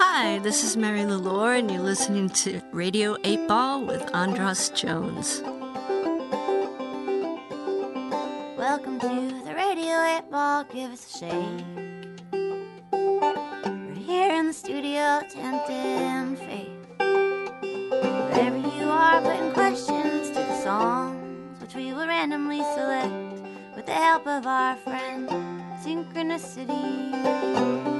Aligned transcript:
Hi, 0.00 0.38
this 0.38 0.62
is 0.62 0.76
Mary 0.76 1.00
Lalore, 1.00 1.58
and 1.58 1.68
you're 1.68 1.82
listening 1.82 2.30
to 2.30 2.60
Radio 2.70 3.16
8 3.24 3.48
Ball 3.48 3.84
with 3.84 4.08
Andros 4.14 4.68
Jones. 4.68 5.42
Welcome 8.56 9.00
to 9.00 9.42
the 9.44 9.54
Radio 9.56 10.00
8 10.00 10.30
Ball, 10.30 10.62
give 10.72 10.92
us 10.92 11.04
a 11.04 11.18
shake. 11.18 11.64
We're 12.92 13.94
here 13.94 14.30
in 14.38 14.46
the 14.46 14.52
studio, 14.52 15.20
tempting 15.28 16.36
fate. 16.46 16.70
Wherever 17.00 18.56
you 18.56 18.84
are, 18.84 19.20
putting 19.20 19.50
questions 19.50 20.28
to 20.28 20.34
the 20.34 20.62
songs, 20.62 21.60
which 21.60 21.74
we 21.74 21.92
will 21.92 22.06
randomly 22.06 22.62
select 22.74 23.42
with 23.74 23.86
the 23.86 23.92
help 23.92 24.28
of 24.28 24.46
our 24.46 24.76
friend 24.76 25.28
Synchronicity. 25.82 27.97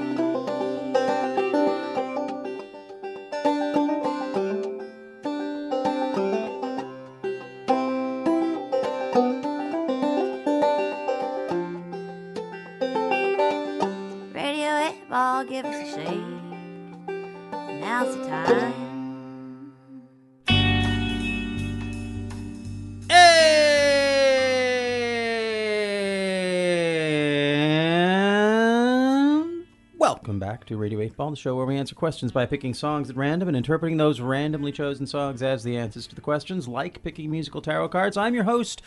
Welcome 30.29 30.39
back 30.39 30.63
to 30.63 30.77
Radio 30.77 31.01
8 31.01 31.17
Ball, 31.17 31.31
the 31.31 31.35
show 31.35 31.55
where 31.55 31.65
we 31.65 31.75
answer 31.75 31.95
questions 31.95 32.31
by 32.31 32.45
picking 32.45 32.75
songs 32.75 33.09
at 33.09 33.15
random 33.15 33.47
and 33.47 33.57
interpreting 33.57 33.97
those 33.97 34.21
randomly 34.21 34.71
chosen 34.71 35.07
songs 35.07 35.41
as 35.41 35.63
the 35.63 35.75
answers 35.75 36.05
to 36.05 36.13
the 36.13 36.21
questions, 36.21 36.67
like 36.67 37.01
picking 37.01 37.31
musical 37.31 37.63
tarot 37.63 37.89
cards. 37.89 38.15
I'm 38.15 38.35
your 38.35 38.43
host, 38.43 38.83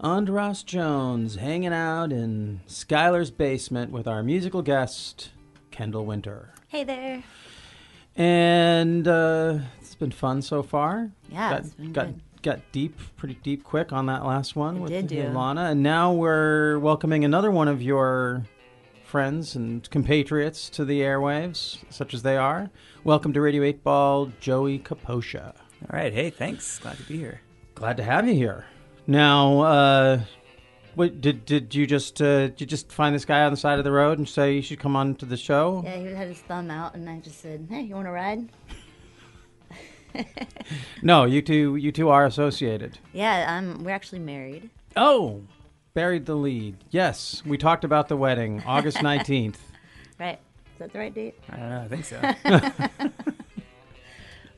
Andros 0.00 0.62
Jones, 0.62 1.34
hanging 1.34 1.74
out 1.74 2.12
in 2.12 2.62
Skylar's 2.66 3.30
basement 3.30 3.92
with 3.92 4.08
our 4.08 4.22
musical 4.22 4.62
guest, 4.62 5.32
Kendall 5.70 6.06
Winter. 6.06 6.54
Hey 6.68 6.84
there. 6.84 7.24
And 8.16 9.06
uh, 9.06 9.58
it's 9.82 9.96
been 9.96 10.12
fun 10.12 10.40
so 10.40 10.62
far. 10.62 11.10
Yeah, 11.28 11.50
got, 11.50 11.60
it's 11.60 11.74
been 11.74 11.92
got, 11.92 12.06
good. 12.06 12.20
Got 12.40 12.72
deep, 12.72 12.98
pretty 13.18 13.34
deep, 13.42 13.64
quick 13.64 13.92
on 13.92 14.06
that 14.06 14.24
last 14.24 14.56
one 14.56 14.78
It 14.78 14.80
with 14.80 15.08
did. 15.08 15.34
Lana, 15.34 15.64
and 15.64 15.82
now 15.82 16.14
we're 16.14 16.78
welcoming 16.78 17.26
another 17.26 17.50
one 17.50 17.68
of 17.68 17.82
your 17.82 18.46
friends 19.10 19.56
and 19.56 19.90
compatriots 19.90 20.68
to 20.70 20.84
the 20.84 21.00
airwaves, 21.00 21.78
such 21.90 22.14
as 22.14 22.22
they 22.22 22.36
are. 22.36 22.70
Welcome 23.02 23.32
to 23.32 23.40
Radio 23.40 23.64
Eight 23.64 23.82
Ball, 23.82 24.30
Joey 24.38 24.78
Capoccia. 24.78 25.48
All 25.48 25.98
right. 25.98 26.12
Hey, 26.12 26.30
thanks. 26.30 26.78
Glad 26.78 26.96
to 26.98 27.02
be 27.02 27.16
here. 27.16 27.40
Glad 27.74 27.96
to 27.96 28.04
have 28.04 28.28
you 28.28 28.34
here. 28.34 28.66
Now, 29.08 29.60
uh, 29.62 30.20
what, 30.94 31.20
did 31.20 31.44
did 31.44 31.74
you 31.74 31.88
just 31.88 32.22
uh, 32.22 32.48
did 32.48 32.60
you 32.60 32.66
just 32.68 32.92
find 32.92 33.12
this 33.12 33.24
guy 33.24 33.42
on 33.42 33.50
the 33.50 33.56
side 33.56 33.78
of 33.78 33.84
the 33.84 33.90
road 33.90 34.18
and 34.18 34.28
say 34.28 34.54
you 34.54 34.62
should 34.62 34.78
come 34.78 34.94
on 34.94 35.16
to 35.16 35.26
the 35.26 35.36
show? 35.36 35.82
Yeah, 35.84 35.96
he 35.96 36.06
had 36.14 36.28
his 36.28 36.38
thumb 36.38 36.70
out, 36.70 36.94
and 36.94 37.10
I 37.10 37.18
just 37.18 37.40
said, 37.40 37.66
"Hey, 37.68 37.80
you 37.80 37.96
want 37.96 38.06
to 38.06 38.12
ride?" 38.12 38.48
No, 41.02 41.24
you 41.24 41.42
two 41.42 41.74
you 41.74 41.90
two 41.90 42.10
are 42.10 42.26
associated. 42.26 42.98
Yeah, 43.12 43.56
um, 43.56 43.82
we're 43.82 43.90
actually 43.90 44.20
married. 44.20 44.70
Oh, 44.96 45.42
buried 45.94 46.26
the 46.26 46.34
lead. 46.34 46.76
Yes, 46.90 47.42
we 47.44 47.58
talked 47.58 47.84
about 47.84 48.08
the 48.08 48.16
wedding, 48.16 48.62
August 48.66 49.02
nineteenth. 49.02 49.60
Right? 50.18 50.38
Is 50.74 50.78
that 50.78 50.92
the 50.92 50.98
right 50.98 51.14
date? 51.14 51.34
I 51.50 51.56
don't 51.56 51.70
know. 51.70 51.82
I 51.82 51.88
think 51.88 52.04
so. 52.04 53.10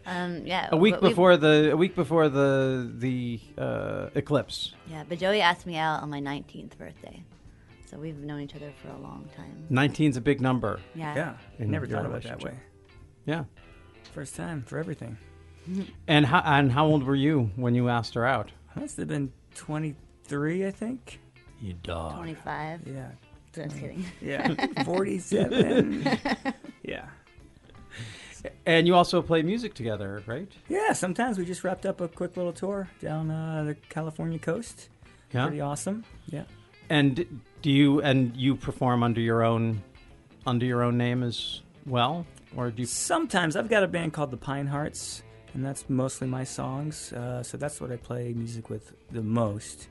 Um, 0.07 0.47
yeah. 0.47 0.69
A 0.73 0.77
week 0.77 1.01
before 1.01 1.37
the 1.37 1.71
a 1.73 1.77
week 1.77 1.95
before 1.95 2.29
the 2.29 2.91
the 2.99 3.41
uh, 3.57 4.09
eclipse. 4.15 4.75
Yeah, 4.89 5.05
but 5.09 5.19
Joey 5.19 5.41
asked 5.41 5.67
me 5.67 5.77
out 5.77 6.03
on 6.03 6.11
my 6.11 6.21
19th 6.21 6.77
birthday, 6.77 7.23
so 7.87 7.99
we've 7.99 8.19
known 8.19 8.41
each 8.41 8.55
other 8.55 8.73
for 8.83 8.89
a 8.89 8.99
long 8.99 9.29
time. 9.37 9.67
19's 9.71 10.17
a 10.17 10.21
big 10.21 10.41
number. 10.41 10.81
Yeah. 10.95 11.15
yeah. 11.15 11.35
In 11.59 11.71
Never 11.71 11.87
thought 11.87 12.07
about 12.07 12.25
it 12.25 12.29
that 12.29 12.43
way. 12.43 12.55
Yeah. 13.27 13.45
First 14.13 14.35
time 14.35 14.65
for 14.67 14.79
everything. 14.79 15.17
And 16.09 16.27
how 16.27 16.43
and 16.45 16.73
how 16.73 16.87
old 16.87 17.05
were 17.05 17.15
you 17.15 17.51
when 17.57 17.75
you 17.75 17.89
asked 17.89 18.15
her 18.15 18.27
out? 18.27 18.51
I 18.75 18.81
Must 18.81 18.97
have 18.97 19.09
been 19.09 19.33
23, 19.55 20.67
I 20.67 20.71
think. 20.73 21.21
You 21.63 21.75
dog. 21.85 22.17
25. 22.17 22.81
Yeah. 22.87 23.11
Just 23.55 23.79
kidding. 23.79 24.05
Yeah. 24.21 24.53
47. 24.85 26.05
yeah. 26.83 27.07
And 28.67 28.89
you 28.89 28.97
also 28.97 29.23
play 29.23 29.43
music 29.43 29.73
together, 29.73 30.23
right? 30.27 30.51
Yeah. 30.69 30.93
Sometimes 30.93 31.39
we 31.39 31.45
just 31.45 31.63
wrapped 31.63 31.87
up 31.87 32.01
a 32.01 32.09
quick 32.09 32.37
little 32.37 32.53
tour 32.53 32.89
down 33.01 33.31
uh, 33.31 33.63
the 33.65 33.75
California 33.89 34.41
coast. 34.41 34.89
Yeah. 35.33 35.47
Pretty 35.47 35.61
awesome. 35.61 36.05
Yeah. 36.27 36.45
And 36.91 37.41
do 37.63 37.71
you 37.71 38.03
and 38.03 38.37
you 38.37 38.57
perform 38.57 39.05
under 39.05 39.21
your 39.21 39.45
own 39.45 39.83
under 40.45 40.67
your 40.67 40.83
own 40.83 40.99
name 40.99 41.23
as 41.23 41.61
well, 41.87 42.27
or 42.57 42.71
do 42.71 42.83
you? 42.83 42.87
Sometimes 42.87 43.55
I've 43.55 43.69
got 43.71 43.85
a 43.85 43.89
band 43.89 44.13
called 44.13 44.31
the 44.33 44.37
Pine 44.37 44.67
Hearts, 44.67 45.23
and 45.55 45.65
that's 45.65 45.89
mostly 45.89 46.27
my 46.27 46.45
songs. 46.45 47.13
Uh, 47.13 47.43
so 47.43 47.57
that's 47.57 47.81
what 47.81 47.93
I 47.93 47.97
play 47.97 48.33
music 48.35 48.69
with 48.69 48.93
the 49.11 49.23
most. 49.23 49.89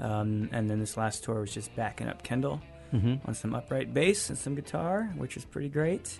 Um, 0.00 0.48
and 0.52 0.68
then 0.70 0.80
this 0.80 0.96
last 0.96 1.22
tour 1.24 1.40
was 1.40 1.52
just 1.52 1.74
backing 1.76 2.08
up 2.08 2.22
Kendall 2.22 2.60
Mhm. 2.92 3.20
on 3.26 3.34
some 3.34 3.54
upright 3.54 3.94
bass 3.94 4.28
and 4.30 4.38
some 4.38 4.54
guitar, 4.54 5.12
which 5.16 5.36
is 5.36 5.44
pretty 5.44 5.68
great. 5.68 6.18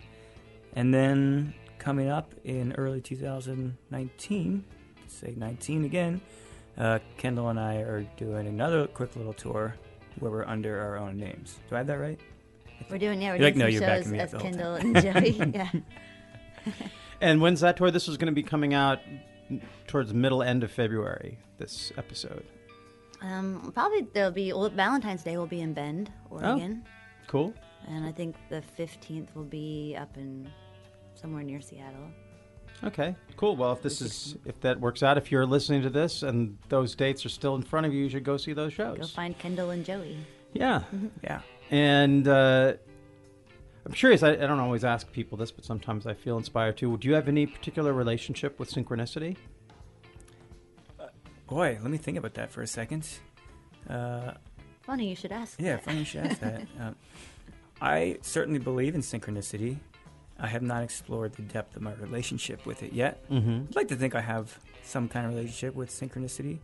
And 0.74 0.92
then 0.94 1.54
coming 1.78 2.08
up 2.08 2.32
in 2.44 2.72
early 2.74 3.00
2019, 3.00 4.64
say 5.06 5.34
19 5.36 5.84
again, 5.84 6.20
uh, 6.78 6.98
Kendall 7.18 7.48
and 7.48 7.58
I 7.60 7.76
are 7.78 8.02
doing 8.16 8.46
another 8.46 8.86
quick 8.86 9.16
little 9.16 9.32
tour 9.34 9.74
where 10.18 10.30
we're 10.30 10.46
under 10.46 10.80
our 10.80 10.96
own 10.96 11.16
names. 11.18 11.58
Do 11.68 11.74
I 11.74 11.78
have 11.78 11.86
that 11.88 11.98
right? 11.98 12.18
We're 12.90 12.98
doing, 12.98 13.20
yeah, 13.20 13.30
we're 13.32 13.36
You're 13.36 13.44
like, 13.44 13.54
doing 13.54 13.58
no, 13.58 13.64
some 13.66 13.72
you're 13.72 13.80
shows 13.82 13.98
backing 13.98 14.12
me 14.12 14.20
up 14.20 14.34
as 14.34 14.42
Kendall 14.42 14.74
and 14.74 15.02
Joey. 15.02 15.52
yeah. 15.54 16.72
And 17.20 17.40
when's 17.40 17.60
that 17.60 17.76
tour? 17.76 17.90
This 17.90 18.08
was 18.08 18.16
going 18.16 18.26
to 18.26 18.34
be 18.34 18.42
coming 18.42 18.74
out 18.74 19.00
towards 19.86 20.12
middle 20.12 20.42
end 20.42 20.64
of 20.64 20.70
February. 20.72 21.38
This 21.58 21.92
episode. 21.96 22.44
Um, 23.22 23.70
probably 23.74 24.06
there'll 24.12 24.30
be, 24.32 24.52
well, 24.52 24.68
Valentine's 24.70 25.22
Day 25.22 25.36
will 25.36 25.46
be 25.46 25.60
in 25.60 25.72
Bend, 25.72 26.10
Oregon. 26.30 26.48
Oh. 26.48 26.52
Oregon. 26.52 26.84
Cool. 27.28 27.54
And 27.88 28.04
I 28.04 28.12
think 28.12 28.36
the 28.48 28.62
15th 28.78 29.28
will 29.34 29.44
be 29.44 29.96
up 29.98 30.16
in 30.16 30.48
somewhere 31.14 31.42
near 31.42 31.60
Seattle. 31.60 32.10
Okay, 32.84 33.14
cool. 33.36 33.54
Well, 33.56 33.72
if 33.72 33.80
this 33.82 34.00
is 34.00 34.36
if 34.44 34.58
that 34.60 34.80
works 34.80 35.04
out, 35.04 35.16
if 35.16 35.30
you're 35.30 35.46
listening 35.46 35.82
to 35.82 35.90
this 35.90 36.22
and 36.24 36.58
those 36.68 36.96
dates 36.96 37.24
are 37.24 37.28
still 37.28 37.54
in 37.54 37.62
front 37.62 37.86
of 37.86 37.94
you, 37.94 38.02
you 38.04 38.08
should 38.08 38.24
go 38.24 38.36
see 38.36 38.52
those 38.54 38.72
shows. 38.72 38.98
Go 38.98 39.06
find 39.06 39.38
Kendall 39.38 39.70
and 39.70 39.84
Joey. 39.84 40.16
yeah, 40.52 40.82
Yeah. 41.22 41.42
and 41.70 42.26
uh, 42.26 42.72
I'm 43.86 43.92
curious. 43.92 44.24
I, 44.24 44.30
I 44.32 44.36
don't 44.36 44.58
always 44.58 44.84
ask 44.84 45.10
people 45.12 45.38
this, 45.38 45.52
but 45.52 45.64
sometimes 45.64 46.06
I 46.08 46.14
feel 46.14 46.36
inspired 46.38 46.76
to. 46.78 46.96
Do 46.98 47.06
you 47.06 47.14
have 47.14 47.28
any 47.28 47.46
particular 47.46 47.92
relationship 47.92 48.58
with 48.58 48.72
synchronicity? 48.72 49.36
Boy, 51.52 51.78
let 51.82 51.90
me 51.90 51.98
think 51.98 52.16
about 52.16 52.32
that 52.34 52.50
for 52.50 52.62
a 52.62 52.66
second. 52.66 53.06
Uh, 53.88 54.32
Funny, 54.82 55.10
you 55.10 55.14
should 55.14 55.32
ask. 55.32 55.60
Yeah, 55.60 55.74
that. 55.74 55.84
funny 55.84 55.98
you 55.98 56.04
should 56.06 56.26
ask 56.26 56.40
that. 56.40 56.62
Um, 56.80 56.96
I 57.80 58.18
certainly 58.22 58.58
believe 58.58 58.94
in 58.94 59.02
synchronicity. 59.02 59.76
I 60.40 60.46
have 60.46 60.62
not 60.62 60.82
explored 60.82 61.34
the 61.34 61.42
depth 61.42 61.76
of 61.76 61.82
my 61.82 61.92
relationship 61.94 62.64
with 62.64 62.82
it 62.82 62.92
yet. 62.92 63.28
Mm-hmm. 63.28 63.66
I'd 63.68 63.76
like 63.76 63.88
to 63.88 63.96
think 63.96 64.14
I 64.14 64.22
have 64.22 64.58
some 64.82 65.08
kind 65.08 65.26
of 65.26 65.34
relationship 65.34 65.74
with 65.74 65.90
synchronicity. 65.90 66.58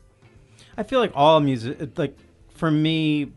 I 0.77 0.85
feel 0.85 1.01
like 1.01 1.13
all 1.15 1.39
music, 1.41 1.99
like 1.99 2.17
for 2.55 2.71
me, 2.71 3.33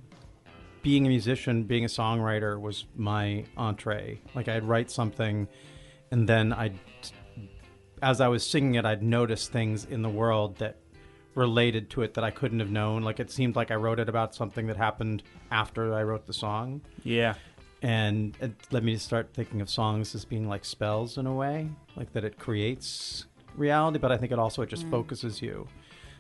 being 0.84 1.06
a 1.06 1.10
musician, 1.10 1.64
being 1.64 1.84
a 1.84 1.90
songwriter 1.90 2.60
was 2.60 2.86
my 2.96 3.44
entree. 3.58 4.22
Like 4.36 4.48
I'd 4.48 4.64
write 4.64 4.90
something, 4.90 5.50
and 6.12 6.30
then 6.30 6.54
I'd, 6.54 6.80
as 8.02 8.22
I 8.22 8.30
was 8.30 8.48
singing 8.48 8.76
it, 8.76 8.86
I'd 8.86 9.04
notice 9.04 9.48
things 9.50 9.84
in 9.86 10.02
the 10.02 10.10
world 10.10 10.58
that 10.60 10.78
related 11.36 11.90
to 11.92 12.02
it 12.02 12.14
that 12.16 12.24
I 12.24 12.32
couldn't 12.32 12.60
have 12.60 12.72
known. 12.72 13.04
Like 13.04 13.20
it 13.20 13.32
seemed 13.32 13.56
like 13.56 13.72
I 13.72 13.76
wrote 13.76 14.00
it 14.00 14.10
about 14.10 14.36
something 14.36 14.68
that 14.68 14.78
happened 14.78 15.24
after 15.52 15.94
I 15.94 16.04
wrote 16.04 16.26
the 16.26 16.34
song, 16.34 16.82
Yeah. 17.04 17.36
and 17.82 18.36
it 18.42 18.52
led 18.72 18.84
me 18.84 18.94
to 18.94 19.00
start 19.00 19.30
thinking 19.34 19.62
of 19.62 19.70
songs 19.70 20.14
as 20.16 20.26
being 20.26 20.48
like 20.48 20.66
spells 20.66 21.18
in 21.18 21.26
a 21.26 21.34
way, 21.34 21.70
like 21.96 22.12
that 22.14 22.24
it 22.24 22.38
creates 22.38 23.26
reality, 23.56 24.00
but 24.00 24.12
I 24.12 24.18
think 24.18 24.32
it 24.32 24.40
also 24.40 24.62
it 24.62 24.70
just 24.70 24.86
mm. 24.86 24.92
focuses 24.92 25.42
you. 25.42 25.68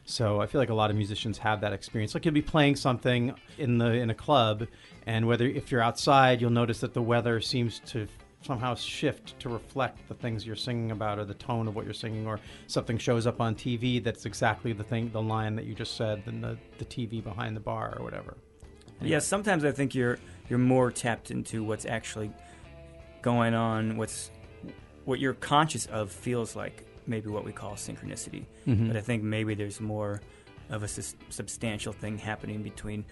So 0.03 0.41
I 0.41 0.47
feel 0.47 0.59
like 0.59 0.69
a 0.69 0.73
lot 0.73 0.89
of 0.89 0.95
musicians 0.97 1.37
have 1.37 1.61
that 1.61 1.73
experience. 1.73 2.13
Like 2.15 2.25
you'll 2.25 2.33
be 2.33 2.41
playing 2.41 2.75
something 2.75 3.33
in 3.57 3.77
the 3.77 3.91
in 3.91 4.09
a 4.09 4.15
club, 4.15 4.67
and 5.05 5.27
whether 5.27 5.45
if 5.45 5.71
you're 5.71 5.81
outside, 5.81 6.41
you'll 6.41 6.49
notice 6.49 6.79
that 6.79 6.93
the 6.93 7.01
weather 7.01 7.39
seems 7.39 7.79
to 7.87 8.07
somehow 8.41 8.73
shift 8.75 9.39
to 9.39 9.49
reflect 9.49 10.07
the 10.07 10.13
things 10.15 10.45
you're 10.45 10.55
singing 10.55 10.91
about 10.91 11.19
or 11.19 11.25
the 11.25 11.33
tone 11.35 11.67
of 11.67 11.75
what 11.75 11.85
you're 11.85 11.93
singing, 11.93 12.25
or 12.27 12.39
something 12.67 12.97
shows 12.97 13.27
up 13.27 13.39
on 13.39 13.55
TV 13.55 14.03
that's 14.03 14.25
exactly 14.25 14.73
the 14.73 14.83
thing, 14.83 15.09
the 15.11 15.21
line 15.21 15.55
that 15.55 15.65
you 15.65 15.73
just 15.75 15.95
said, 15.95 16.23
than 16.25 16.41
the 16.41 16.57
the 16.77 16.85
TV 16.85 17.23
behind 17.23 17.55
the 17.55 17.59
bar 17.61 17.95
or 17.97 18.03
whatever. 18.03 18.35
Yeah, 19.01 19.19
sometimes 19.19 19.63
I 19.65 19.71
think 19.71 19.95
you're 19.95 20.19
you're 20.49 20.59
more 20.59 20.91
tapped 20.91 21.31
into 21.31 21.63
what's 21.63 21.85
actually 21.85 22.31
going 23.21 23.53
on, 23.53 23.97
what's 23.97 24.31
what 25.05 25.19
you're 25.19 25.33
conscious 25.33 25.85
of 25.87 26.11
feels 26.11 26.55
like 26.55 26.85
maybe 27.07 27.29
what 27.29 27.43
we 27.43 27.51
call 27.51 27.71
synchronicity. 27.73 28.45
Mhm. 28.67 28.87
But 28.87 28.97
I 28.97 29.01
think 29.01 29.23
maybe 29.23 29.55
there's 29.55 29.81
more 29.81 30.21
of 30.69 30.83
a 30.83 30.87
sus- 30.87 31.15
substantial 31.29 31.91
thing 31.93 32.17
happening 32.19 32.61
between 32.61 33.03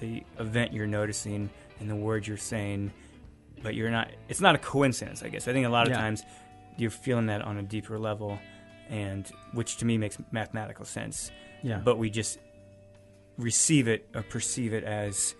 the 0.00 0.22
event 0.38 0.72
you're 0.74 0.86
noticing 0.86 1.48
and 1.80 1.88
the 1.90 1.96
words 1.96 2.28
you're 2.28 2.36
saying. 2.36 2.92
But 3.62 3.74
you're 3.74 3.90
not. 3.90 4.10
It's 4.28 4.40
not 4.40 4.54
a 4.54 4.58
coincidence, 4.58 5.22
I 5.22 5.28
guess. 5.28 5.48
I 5.48 5.52
think 5.52 5.66
a 5.66 5.70
lot 5.70 5.86
of 5.86 5.92
Yeah. 5.92 5.98
times 6.00 6.24
you're 6.76 6.90
feeling 6.90 7.26
that 7.26 7.42
on 7.42 7.56
a 7.56 7.62
deeper 7.62 7.98
level, 7.98 8.38
and 8.88 9.26
which 9.52 9.78
to 9.78 9.84
me 9.84 9.98
makes 9.98 10.18
mathematical 10.30 10.84
sense. 10.84 11.30
Yeah. 11.62 11.78
But 11.78 11.98
we 11.98 12.10
just 12.10 12.38
receive 13.38 13.88
it 13.88 14.08
or 14.14 14.22
perceive 14.22 14.72
it 14.72 14.84
as 14.84 15.34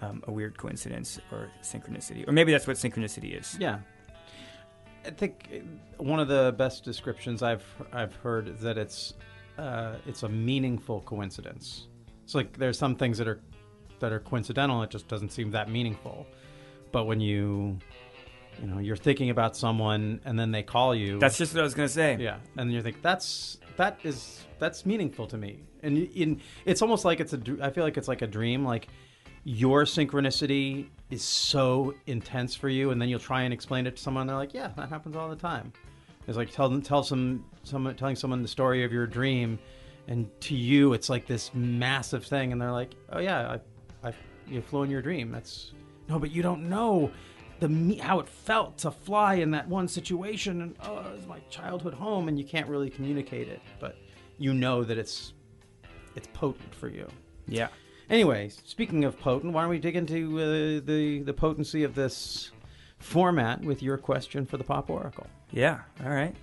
um, 0.00 0.22
a 0.26 0.32
weird 0.32 0.56
coincidence 0.58 1.20
or 1.30 1.50
synchronicity, 1.62 2.26
or 2.26 2.32
maybe 2.32 2.52
that's 2.52 2.66
what 2.66 2.76
synchronicity 2.76 3.38
is. 3.38 3.56
Yeah. 3.60 3.80
I 5.06 5.10
think 5.10 5.48
uh, 5.98 6.02
one 6.02 6.20
of 6.20 6.28
the 6.28 6.54
best 6.58 6.84
descriptions 6.84 7.42
I've 7.42 7.64
I've 7.92 8.14
heard 8.16 8.48
is 8.48 8.60
that 8.60 8.76
it's 8.78 9.14
uh, 9.58 9.96
it's 10.06 10.22
a 10.22 10.28
meaningful 10.28 11.00
coincidence. 11.02 11.86
It's 12.24 12.34
like 12.34 12.56
there's 12.58 12.78
some 12.78 12.96
things 12.96 13.18
that 13.18 13.28
are 13.28 13.40
that 14.00 14.12
are 14.12 14.20
coincidental. 14.20 14.82
It 14.82 14.90
just 14.90 15.08
doesn't 15.08 15.30
seem 15.32 15.50
that 15.52 15.68
meaningful. 15.70 16.26
But 16.92 17.04
when 17.04 17.20
you 17.20 17.78
you 18.60 18.66
know 18.66 18.78
you're 18.78 18.96
thinking 18.96 19.30
about 19.30 19.56
someone 19.56 20.20
and 20.24 20.38
then 20.38 20.50
they 20.50 20.62
call 20.62 20.94
you, 20.94 21.18
That's 21.18 21.38
just 21.38 21.54
what 21.54 21.60
I 21.60 21.64
was 21.64 21.74
gonna 21.74 21.88
say. 21.88 22.16
yeah, 22.20 22.38
and 22.56 22.72
you 22.72 22.82
think 22.82 23.00
that's 23.02 23.58
that 23.76 23.98
is 24.02 24.44
that's 24.58 24.84
meaningful 24.84 25.26
to 25.28 25.36
me, 25.38 25.60
and 25.82 25.96
in 25.98 26.40
it's 26.66 26.82
almost 26.82 27.04
like 27.04 27.20
it's 27.20 27.32
a 27.32 27.40
I 27.62 27.70
feel 27.70 27.84
like 27.84 27.96
it's 27.96 28.08
like 28.08 28.22
a 28.22 28.26
dream. 28.26 28.64
Like 28.64 28.88
your 29.44 29.84
synchronicity 29.84 30.88
is 31.10 31.22
so 31.22 31.94
intense 32.06 32.54
for 32.54 32.68
you, 32.68 32.90
and 32.90 33.00
then 33.00 33.08
you'll 33.08 33.18
try 33.18 33.42
and 33.42 33.54
explain 33.54 33.86
it 33.86 33.96
to 33.96 34.02
someone. 34.02 34.22
and 34.22 34.30
They're 34.30 34.36
like, 34.36 34.52
yeah, 34.52 34.70
that 34.76 34.90
happens 34.90 35.16
all 35.16 35.30
the 35.30 35.36
time. 35.36 35.72
It's 36.28 36.36
like 36.36 36.50
tell 36.52 36.68
them 36.68 36.82
tell 36.82 37.02
some 37.02 37.44
someone 37.62 37.94
telling 37.96 38.16
someone 38.16 38.42
the 38.42 38.48
story 38.48 38.84
of 38.84 38.92
your 38.92 39.06
dream, 39.06 39.58
and 40.08 40.28
to 40.42 40.54
you 40.54 40.92
it's 40.92 41.08
like 41.08 41.26
this 41.26 41.52
massive 41.54 42.24
thing, 42.26 42.52
and 42.52 42.60
they're 42.60 42.72
like, 42.72 42.90
oh 43.12 43.20
yeah, 43.20 43.56
I, 44.04 44.08
I 44.08 44.12
you 44.46 44.60
flew 44.60 44.82
in 44.82 44.90
your 44.90 45.00
dream. 45.00 45.30
That's 45.32 45.72
no, 46.10 46.18
but 46.18 46.30
you 46.30 46.42
don't 46.42 46.68
know 46.68 47.10
the 47.60 47.68
me- 47.68 47.96
how 47.98 48.20
it 48.20 48.28
felt 48.28 48.76
to 48.78 48.90
fly 48.90 49.34
in 49.34 49.50
that 49.52 49.68
one 49.68 49.86
situation 49.88 50.60
and 50.62 50.76
oh 50.82 51.04
it's 51.16 51.26
my 51.26 51.38
childhood 51.50 51.94
home 51.94 52.28
and 52.28 52.38
you 52.38 52.44
can't 52.44 52.66
really 52.68 52.90
communicate 52.90 53.48
it 53.48 53.60
but 53.78 53.96
you 54.38 54.52
know 54.54 54.82
that 54.82 54.98
it's 54.98 55.32
it's 56.16 56.26
potent 56.32 56.74
for 56.74 56.88
you 56.88 57.06
Yeah. 57.46 57.68
anyway 58.08 58.48
speaking 58.64 59.04
of 59.04 59.18
potent 59.20 59.52
why 59.52 59.60
don't 59.62 59.70
we 59.70 59.78
dig 59.78 59.94
into 59.96 60.38
uh, 60.40 60.80
the 60.86 61.22
the 61.24 61.32
potency 61.34 61.84
of 61.84 61.94
this 61.94 62.50
format 62.98 63.60
with 63.62 63.82
your 63.82 63.96
question 63.98 64.44
for 64.46 64.56
the 64.56 64.64
pop 64.64 64.88
oracle 64.90 65.26
Yeah. 65.52 65.80
All 66.04 66.10
right. 66.10 66.34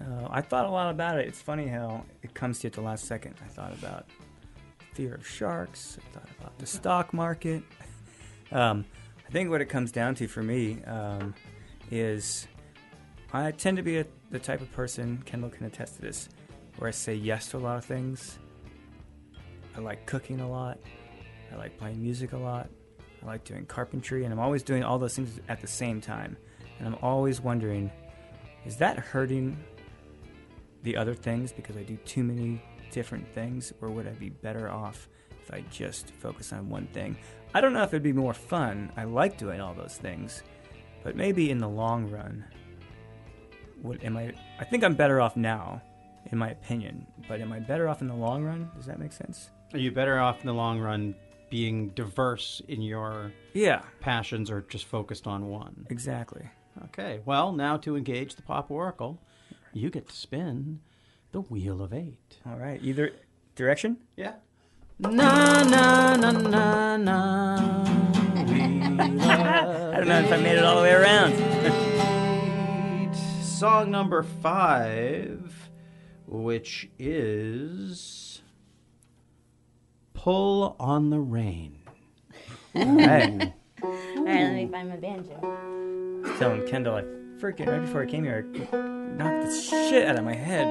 Uh, 0.00 0.28
I 0.30 0.42
thought 0.42 0.66
a 0.66 0.70
lot 0.70 0.90
about 0.90 1.18
it. 1.18 1.26
It's 1.26 1.40
funny 1.40 1.66
how 1.66 2.04
it 2.22 2.34
comes 2.34 2.58
to 2.58 2.64
you 2.64 2.68
at 2.68 2.74
the 2.74 2.82
last 2.82 3.06
second. 3.06 3.34
I 3.42 3.48
thought 3.48 3.72
about 3.72 4.06
fear 4.92 5.14
of 5.14 5.26
sharks. 5.26 5.96
I 5.98 6.18
thought 6.18 6.28
about 6.38 6.58
the 6.58 6.66
stock 6.66 7.14
market. 7.14 7.62
Um, 8.52 8.84
I 9.26 9.30
think 9.30 9.50
what 9.50 9.60
it 9.60 9.66
comes 9.66 9.90
down 9.92 10.14
to 10.16 10.28
for 10.28 10.42
me 10.42 10.82
um, 10.84 11.34
is 11.90 12.46
I 13.32 13.50
tend 13.50 13.76
to 13.76 13.82
be 13.82 13.98
a, 13.98 14.06
the 14.30 14.38
type 14.38 14.60
of 14.60 14.70
person, 14.72 15.22
Kendall 15.26 15.50
can 15.50 15.66
attest 15.66 15.96
to 15.96 16.02
this, 16.02 16.28
where 16.78 16.88
I 16.88 16.92
say 16.92 17.14
yes 17.14 17.48
to 17.48 17.56
a 17.56 17.58
lot 17.58 17.76
of 17.76 17.84
things. 17.84 18.38
I 19.76 19.80
like 19.80 20.06
cooking 20.06 20.40
a 20.40 20.48
lot. 20.48 20.78
I 21.52 21.56
like 21.56 21.76
playing 21.78 22.00
music 22.00 22.32
a 22.32 22.36
lot. 22.36 22.68
I 23.22 23.26
like 23.26 23.44
doing 23.44 23.66
carpentry, 23.66 24.24
and 24.24 24.32
I'm 24.32 24.38
always 24.38 24.62
doing 24.62 24.84
all 24.84 24.98
those 24.98 25.16
things 25.16 25.40
at 25.48 25.60
the 25.60 25.66
same 25.66 26.00
time. 26.00 26.36
And 26.78 26.86
I'm 26.86 26.96
always 27.02 27.40
wondering, 27.40 27.90
is 28.64 28.76
that 28.78 28.98
hurting 28.98 29.56
the 30.82 30.96
other 30.96 31.14
things 31.14 31.52
because 31.52 31.76
I 31.76 31.82
do 31.82 31.96
too 32.04 32.22
many 32.22 32.62
different 32.90 33.26
things, 33.34 33.72
or 33.80 33.90
would 33.90 34.06
I 34.06 34.12
be 34.12 34.28
better 34.30 34.70
off 34.70 35.08
if 35.42 35.52
I 35.52 35.64
just 35.70 36.10
focus 36.12 36.52
on 36.52 36.68
one 36.68 36.86
thing? 36.88 37.16
I 37.56 37.62
don't 37.62 37.72
know 37.72 37.82
if 37.84 37.88
it'd 37.94 38.02
be 38.02 38.12
more 38.12 38.34
fun. 38.34 38.92
I 38.98 39.04
like 39.04 39.38
doing 39.38 39.62
all 39.62 39.72
those 39.72 39.96
things, 39.96 40.42
but 41.02 41.16
maybe 41.16 41.50
in 41.50 41.56
the 41.56 41.66
long 41.68 42.10
run, 42.10 42.44
would 43.82 44.04
am 44.04 44.18
I? 44.18 44.34
I 44.60 44.64
think 44.64 44.84
I'm 44.84 44.94
better 44.94 45.22
off 45.22 45.36
now, 45.38 45.80
in 46.30 46.36
my 46.36 46.50
opinion. 46.50 47.06
But 47.26 47.40
am 47.40 47.52
I 47.54 47.60
better 47.60 47.88
off 47.88 48.02
in 48.02 48.08
the 48.08 48.14
long 48.14 48.44
run? 48.44 48.70
Does 48.76 48.84
that 48.84 48.98
make 48.98 49.12
sense? 49.12 49.48
are 49.72 49.78
you 49.78 49.90
better 49.90 50.18
off 50.18 50.40
in 50.42 50.46
the 50.46 50.52
long 50.54 50.78
run 50.78 51.14
being 51.50 51.88
diverse 51.90 52.60
in 52.68 52.82
your 52.82 53.32
Yeah, 53.54 53.80
passions 54.00 54.50
or 54.50 54.60
just 54.68 54.84
focused 54.84 55.26
on 55.26 55.48
one 55.48 55.86
exactly. 55.90 56.48
okay 56.84 57.20
well 57.24 57.50
now 57.52 57.76
to 57.78 57.96
engage 57.96 58.36
the 58.36 58.42
pop 58.42 58.70
oracle 58.70 59.18
you 59.72 59.90
get 59.90 60.08
to 60.08 60.14
spin 60.14 60.80
the 61.32 61.40
wheel 61.40 61.82
of 61.82 61.92
eight 61.94 62.36
All 62.46 62.56
right, 62.56 62.80
either 62.82 63.10
direction. 63.56 63.96
Yeah. 64.16 64.34
Na 64.98 65.62
na 65.62 66.16
na 66.16 66.30
na 66.30 66.96
na. 66.96 67.56
I 69.92 69.96
don't 69.98 70.08
know 70.08 70.20
if 70.20 70.32
I 70.32 70.38
made 70.38 70.56
it 70.56 70.64
all 70.64 70.76
the 70.76 70.82
way 70.82 70.92
around. 70.94 71.34
Song 73.14 73.90
number 73.90 74.22
five, 74.22 75.68
which 76.26 76.88
is 76.98 78.40
"Pull 80.14 80.76
on 80.80 81.10
the 81.10 81.20
Reins." 81.20 81.76
All 82.74 82.96
right. 82.96 83.52
All 83.82 83.92
right, 84.24 84.44
let 84.44 84.54
me 84.54 84.66
find 84.66 84.88
my 84.88 84.96
banjo. 84.96 85.38
telling 86.38 86.66
Kendall, 86.66 86.94
I 86.94 87.02
freaking 87.38 87.66
right 87.66 87.82
before 87.82 88.02
I 88.02 88.06
came 88.06 88.24
here, 88.24 88.46
I 88.72 88.76
knocked 88.78 89.46
the 89.46 89.60
shit 89.60 90.08
out 90.08 90.18
of 90.18 90.24
my 90.24 90.34
head. 90.34 90.66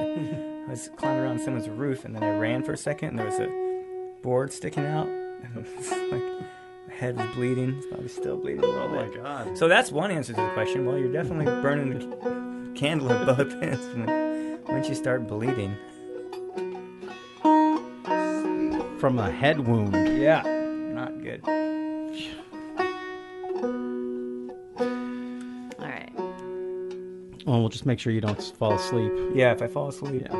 I 0.66 0.70
was 0.70 0.90
climbing 0.96 1.20
around 1.20 1.40
someone's 1.40 1.68
roof, 1.68 2.04
and 2.04 2.12
then 2.12 2.24
I 2.24 2.36
ran 2.36 2.64
for 2.64 2.72
a 2.72 2.76
second, 2.76 3.10
and 3.10 3.18
there 3.20 3.26
was 3.26 3.38
a 3.38 3.65
board 4.26 4.52
sticking 4.52 4.84
out, 4.84 5.06
and 5.44 5.54
like 6.10 6.20
my 6.88 6.92
head 6.92 7.16
was 7.16 7.32
bleeding. 7.36 7.76
It's 7.76 7.86
probably 7.86 8.08
still 8.08 8.36
bleeding 8.36 8.64
a 8.64 8.66
little 8.66 8.88
bit. 8.88 8.98
Oh 8.98 9.06
my 9.06 9.14
god! 9.44 9.56
So 9.56 9.68
that's 9.68 9.92
one 9.92 10.10
answer 10.10 10.32
to 10.32 10.40
the 10.40 10.48
question. 10.50 10.84
Well, 10.84 10.98
you're 10.98 11.12
definitely 11.12 11.44
burning 11.62 11.96
the 12.00 12.72
candle 12.74 13.12
at 13.12 13.24
both 13.24 13.52
ends 13.62 13.86
when, 13.94 14.58
once 14.66 14.88
you 14.88 14.96
start 14.96 15.28
bleeding. 15.28 15.76
From 18.98 19.20
a 19.20 19.30
head 19.30 19.60
wound. 19.60 19.94
Yeah, 20.18 20.42
not 20.42 21.22
good. 21.22 21.40
All 25.78 25.86
right. 25.86 26.10
Well, 27.46 27.60
we'll 27.60 27.68
just 27.68 27.86
make 27.86 28.00
sure 28.00 28.12
you 28.12 28.20
don't 28.20 28.42
fall 28.58 28.74
asleep. 28.74 29.12
Yeah, 29.34 29.52
if 29.52 29.62
I 29.62 29.68
fall 29.68 29.86
asleep, 29.88 30.22
Yeah. 30.22 30.32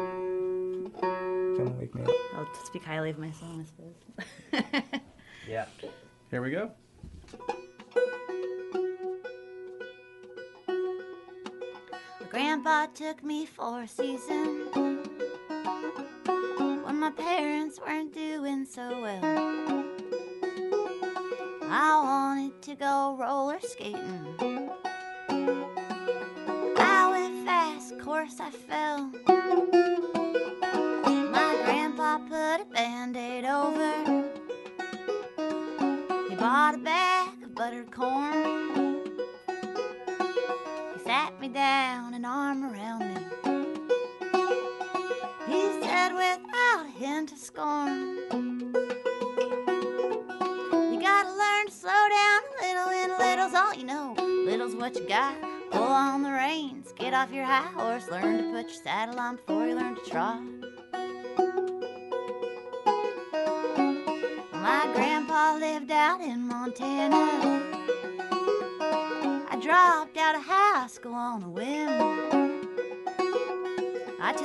don't 1.56 1.78
wake 1.78 1.94
me 1.94 2.02
up. 2.02 2.10
I'll 2.36 2.48
speak 2.64 2.84
highly 2.84 3.10
of 3.10 3.18
myself, 3.18 3.50
I 3.60 3.64
suppose. 3.64 5.00
Yeah. 5.48 5.66
Here 6.30 6.42
we 6.42 6.50
go. 6.50 6.72
Grandpa 12.28 12.86
took 12.86 13.22
me 13.22 13.46
for 13.46 13.82
a 13.82 13.88
season 13.88 14.66
when 16.82 16.98
my 16.98 17.12
parents 17.16 17.78
weren't 17.80 18.12
doing 18.12 18.64
so 18.64 19.00
well. 19.00 19.84
I 21.62 22.00
wanted 22.02 22.60
to 22.62 22.74
go 22.74 23.16
roller 23.18 23.60
skating. 23.60 24.26
I 26.76 27.08
went 27.10 27.46
fast, 27.46 28.00
course 28.00 28.40
I 28.40 28.50
fell. 28.50 29.12
Hint 47.16 47.38
scorn, 47.38 48.16
You 50.92 51.00
gotta 51.00 51.32
learn 51.32 51.66
to 51.66 51.72
slow 51.72 51.90
down 51.90 52.40
a 52.44 52.60
little, 52.60 52.88
and 52.90 53.12
a 53.12 53.18
little's 53.18 53.54
all 53.54 53.72
you 53.72 53.84
know. 53.84 54.14
Little's 54.44 54.74
what 54.74 54.94
you 54.96 55.08
got. 55.08 55.34
Pull 55.70 55.82
on 55.82 56.22
the 56.22 56.30
reins, 56.30 56.92
get 56.98 57.14
off 57.14 57.32
your 57.32 57.44
high 57.44 57.68
horse, 57.72 58.06
learn 58.10 58.36
to 58.36 58.44
put 58.52 58.66
your 58.66 58.82
saddle 58.82 59.18
on 59.18 59.36
before 59.36 59.66
you 59.66 59.76
learn 59.76 59.94
to 59.94 60.10
trot. 60.10 60.42
My 64.52 64.90
grandpa 64.94 65.56
lived 65.58 65.90
out 65.90 66.20
in 66.20 66.46
Montana. 66.46 67.62
I 69.48 69.58
dropped 69.62 70.18
out 70.18 70.34
of 70.34 70.42
high 70.42 70.86
school 70.88 71.14
on 71.14 71.42
a 71.44 71.48
whim. 71.48 72.35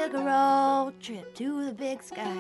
Took 0.02 0.16
a 0.16 0.24
road 0.24 0.94
trip 1.00 1.36
to 1.36 1.66
the 1.66 1.74
big 1.74 2.02
sky 2.02 2.36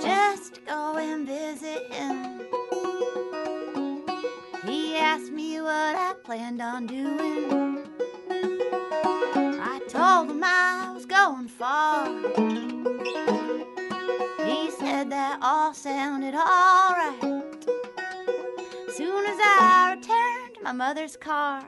just 0.00 0.66
go 0.66 0.96
and 0.96 1.24
visit 1.24 1.92
him. 1.94 2.40
He 4.66 4.96
asked 4.96 5.30
me 5.30 5.60
what 5.60 5.94
I 5.94 6.14
planned 6.24 6.60
on 6.60 6.88
doing. 6.88 7.86
I 9.62 9.80
told 9.88 10.30
him 10.30 10.42
I 10.42 10.90
was 10.92 11.06
going 11.06 11.46
far. 11.46 12.06
He 14.44 14.72
said 14.72 15.10
that 15.10 15.38
all 15.40 15.72
sounded 15.74 16.34
alright. 16.34 17.22
Soon 18.92 19.26
as 19.26 19.38
I 19.40 19.94
returned 19.96 20.56
to 20.56 20.62
my 20.64 20.72
mother's 20.72 21.16
car, 21.16 21.62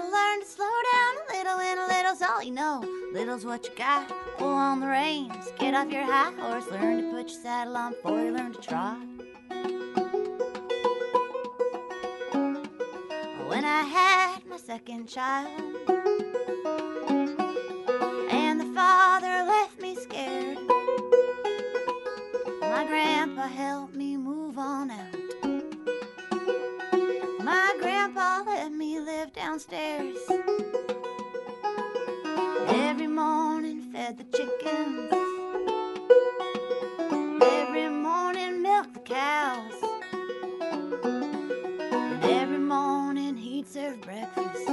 gotta 0.00 0.12
learn 0.12 0.40
to 0.40 0.46
slow 0.46 0.66
down 0.92 1.14
a 1.14 1.32
little, 1.36 1.60
and 1.60 1.80
a 1.80 1.86
little's 1.88 2.22
all 2.22 2.42
you 2.42 2.52
know. 2.52 2.84
Little's 3.12 3.44
what 3.44 3.66
you 3.66 3.72
got. 3.76 4.10
Pull 4.38 4.48
on 4.48 4.80
the 4.80 4.86
reins, 4.86 5.52
get 5.58 5.74
off 5.74 5.90
your 5.90 6.04
high 6.04 6.32
horse, 6.32 6.66
learn 6.70 7.02
to 7.02 7.10
put 7.10 7.30
your 7.30 7.42
saddle 7.42 7.76
on 7.76 7.92
before 7.92 8.22
you 8.22 8.32
learn 8.32 8.52
to 8.52 8.60
trot. 8.60 8.98
When 13.46 13.64
I 13.64 13.82
had 13.82 14.46
my 14.46 14.56
second 14.56 15.08
child, 15.08 15.48
and 18.30 18.60
the 18.60 18.72
father 18.74 19.44
left 19.44 19.80
me 19.80 19.96
scared, 19.96 20.58
my 22.60 22.84
grandpa 22.86 23.48
helped 23.48 23.79
downstairs. 29.50 30.16
Every 32.68 33.08
morning 33.08 33.82
fed 33.92 34.16
the 34.16 34.24
chickens. 34.36 35.12
Every 37.42 37.88
morning 37.88 38.62
milked 38.62 38.94
the 38.94 39.00
cows. 39.00 39.72
And 41.90 42.24
every 42.26 42.58
morning 42.58 43.36
he'd 43.36 43.66
serve 43.66 44.00
breakfast. 44.02 44.66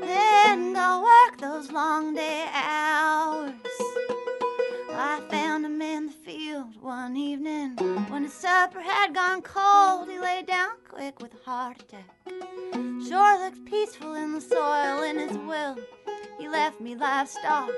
Then 0.00 0.72
go 0.72 1.02
work 1.02 1.38
those 1.38 1.70
long 1.70 2.14
day 2.14 2.46
hours. 2.54 3.52
I 4.92 5.20
found 5.30 5.66
him 5.66 5.82
in 5.82 6.06
the 6.06 6.12
field 6.12 6.80
one 6.80 7.18
evening 7.18 7.76
when 8.08 8.22
his 8.22 8.32
supper 8.32 8.80
had 8.80 9.14
gone 9.14 9.42
cold. 9.42 10.08
He 10.08 10.18
lay 10.18 10.42
down 10.42 10.76
quick 10.88 11.20
with 11.20 11.34
a 11.34 11.44
heart 11.44 11.82
attack. 11.82 12.17
Sure 13.08 13.38
looks 13.38 13.58
peaceful 13.64 14.16
in 14.16 14.34
the 14.34 14.40
soil 14.40 15.02
in 15.02 15.18
his 15.18 15.38
will. 15.38 15.78
He 16.38 16.46
left 16.46 16.78
me 16.78 16.94
livestock, 16.94 17.70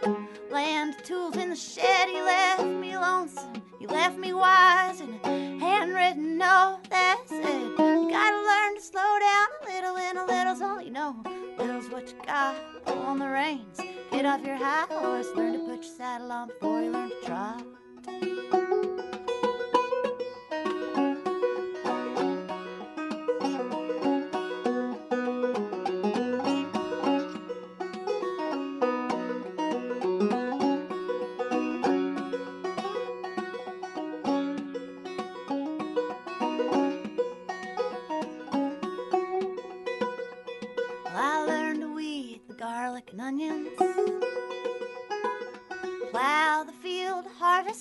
land, 0.50 0.96
tools 1.04 1.36
in 1.36 1.50
the 1.50 1.56
shed. 1.56 2.08
He 2.08 2.20
left 2.20 2.64
me 2.64 2.98
lonesome. 2.98 3.62
He 3.78 3.86
left 3.86 4.18
me 4.18 4.32
wise 4.32 5.00
and 5.00 5.20
a 5.22 5.28
handwritten 5.28 6.36
note 6.36 6.80
that 6.90 7.20
said, 7.26 7.44
You 7.44 8.08
gotta 8.10 8.42
learn 8.42 8.74
to 8.74 8.82
slow 8.82 9.18
down 9.20 9.46
a 9.62 9.72
little, 9.72 9.96
and 9.98 10.18
a 10.18 10.26
little's 10.26 10.62
all 10.62 10.82
you 10.82 10.90
know. 10.90 11.14
Little's 11.58 11.88
what 11.90 12.08
you 12.08 12.16
got. 12.26 12.56
Pull 12.84 12.98
on 12.98 13.20
the 13.20 13.28
reins. 13.28 13.80
Get 14.10 14.26
off 14.26 14.44
your 14.44 14.56
high 14.56 14.86
horse. 14.90 15.28
Learn 15.36 15.52
to 15.52 15.60
put 15.60 15.84
your 15.84 15.96
saddle 15.96 16.32
on 16.32 16.48
before 16.48 16.82
you 16.82 16.90
learn 16.90 17.08
to 17.08 17.26
trot. 17.26 18.99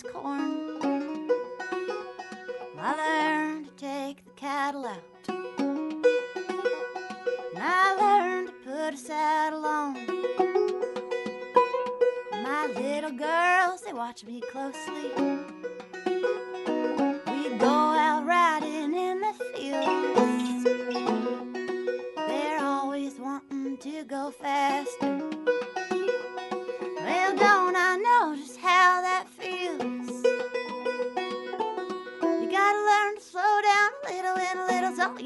Corn. 0.04 0.59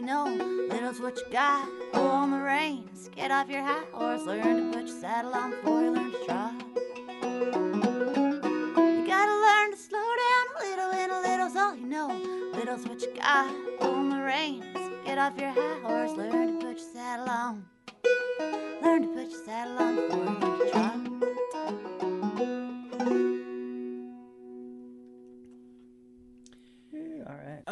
Know. 0.04 0.26
Little's 0.70 1.00
what 1.00 1.18
you 1.18 1.24
got. 1.32 1.68
Pull 1.94 2.08
on 2.08 2.32
the 2.32 2.38
reins, 2.38 3.10
get 3.16 3.32
off 3.32 3.50
your 3.50 3.64
high 3.64 3.84
horse, 3.94 4.24
learn 4.24 4.72
to 4.72 4.78
put 4.78 4.88
your 4.88 5.00
saddle 5.00 5.34
on 5.34 5.52
before 5.52 5.82
you 5.82 5.92
learn 5.92 6.12
to 6.12 6.26
trot. 6.26 6.54
You 8.76 9.08
gotta 9.08 9.36
learn 9.48 9.72
to 9.72 9.78
slow 9.78 10.00
down 10.24 10.46
a 10.56 10.64
little, 10.64 10.92
and 10.92 11.12
a 11.12 11.22
little's 11.22 11.56
all 11.56 11.76
you 11.76 11.86
know. 11.86 12.08
Little's 12.54 12.86
what 12.86 13.02
you 13.02 13.14
got. 13.16 13.54
Pull 13.80 13.94
on 13.94 14.10
the 14.10 14.22
reins, 14.22 14.66
get 15.06 15.18
off 15.18 15.38
your 15.40 15.52
high 15.52 15.80
horse, 15.82 16.12
learn 16.12 16.60
to 16.60 16.66
put 16.66 16.78
your 16.78 16.94
saddle 16.94 17.30
on. 17.30 17.66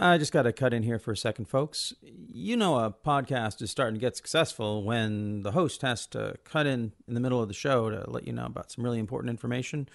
I 0.03 0.17
just 0.17 0.31
got 0.31 0.43
to 0.43 0.51
cut 0.51 0.73
in 0.73 0.81
here 0.81 0.97
for 0.97 1.11
a 1.11 1.17
second, 1.17 1.45
folks. 1.45 1.93
You 2.01 2.57
know, 2.57 2.79
a 2.79 2.91
podcast 2.91 3.61
is 3.61 3.69
starting 3.69 3.93
to 3.93 4.01
get 4.01 4.17
successful 4.17 4.83
when 4.83 5.43
the 5.43 5.51
host 5.51 5.83
has 5.83 6.07
to 6.07 6.37
cut 6.43 6.65
in 6.65 6.93
in 7.07 7.13
the 7.13 7.19
middle 7.19 7.39
of 7.39 7.47
the 7.47 7.53
show 7.53 7.91
to 7.91 8.09
let 8.09 8.25
you 8.25 8.33
know 8.33 8.47
about 8.47 8.71
some 8.71 8.83
really 8.83 8.97
important 8.97 9.29
information. 9.29 9.87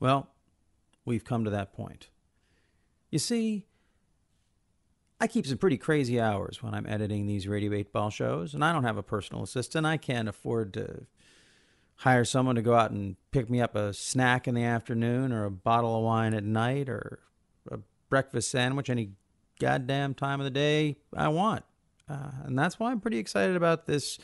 Well, 0.00 0.30
we've 1.04 1.24
come 1.24 1.44
to 1.44 1.50
that 1.50 1.74
point. 1.74 2.08
You 3.10 3.18
see, 3.18 3.66
I 5.20 5.26
keep 5.26 5.46
some 5.46 5.58
pretty 5.58 5.76
crazy 5.76 6.18
hours 6.18 6.62
when 6.62 6.72
I'm 6.72 6.86
editing 6.86 7.26
these 7.26 7.46
Radio 7.46 7.74
8 7.74 7.92
Ball 7.92 8.08
shows, 8.08 8.54
and 8.54 8.64
I 8.64 8.72
don't 8.72 8.84
have 8.84 8.96
a 8.96 9.02
personal 9.02 9.42
assistant. 9.42 9.84
I 9.84 9.98
can't 9.98 10.30
afford 10.30 10.72
to 10.74 11.04
hire 11.96 12.24
someone 12.24 12.54
to 12.54 12.62
go 12.62 12.74
out 12.74 12.90
and 12.90 13.16
pick 13.32 13.50
me 13.50 13.60
up 13.60 13.76
a 13.76 13.92
snack 13.92 14.48
in 14.48 14.54
the 14.54 14.64
afternoon 14.64 15.30
or 15.30 15.44
a 15.44 15.50
bottle 15.50 15.94
of 15.94 16.04
wine 16.04 16.32
at 16.32 16.42
night 16.42 16.88
or 16.88 17.18
a 17.70 17.80
breakfast 18.08 18.50
sandwich 18.50 18.88
any 18.88 19.12
goddamn 19.60 20.14
time 20.14 20.40
of 20.40 20.44
the 20.44 20.50
day 20.50 20.96
I 21.16 21.28
want. 21.28 21.64
Uh, 22.08 22.30
and 22.44 22.58
that's 22.58 22.78
why 22.78 22.90
I'm 22.90 23.00
pretty 23.00 23.18
excited 23.18 23.56
about 23.56 23.86
this 23.86 24.18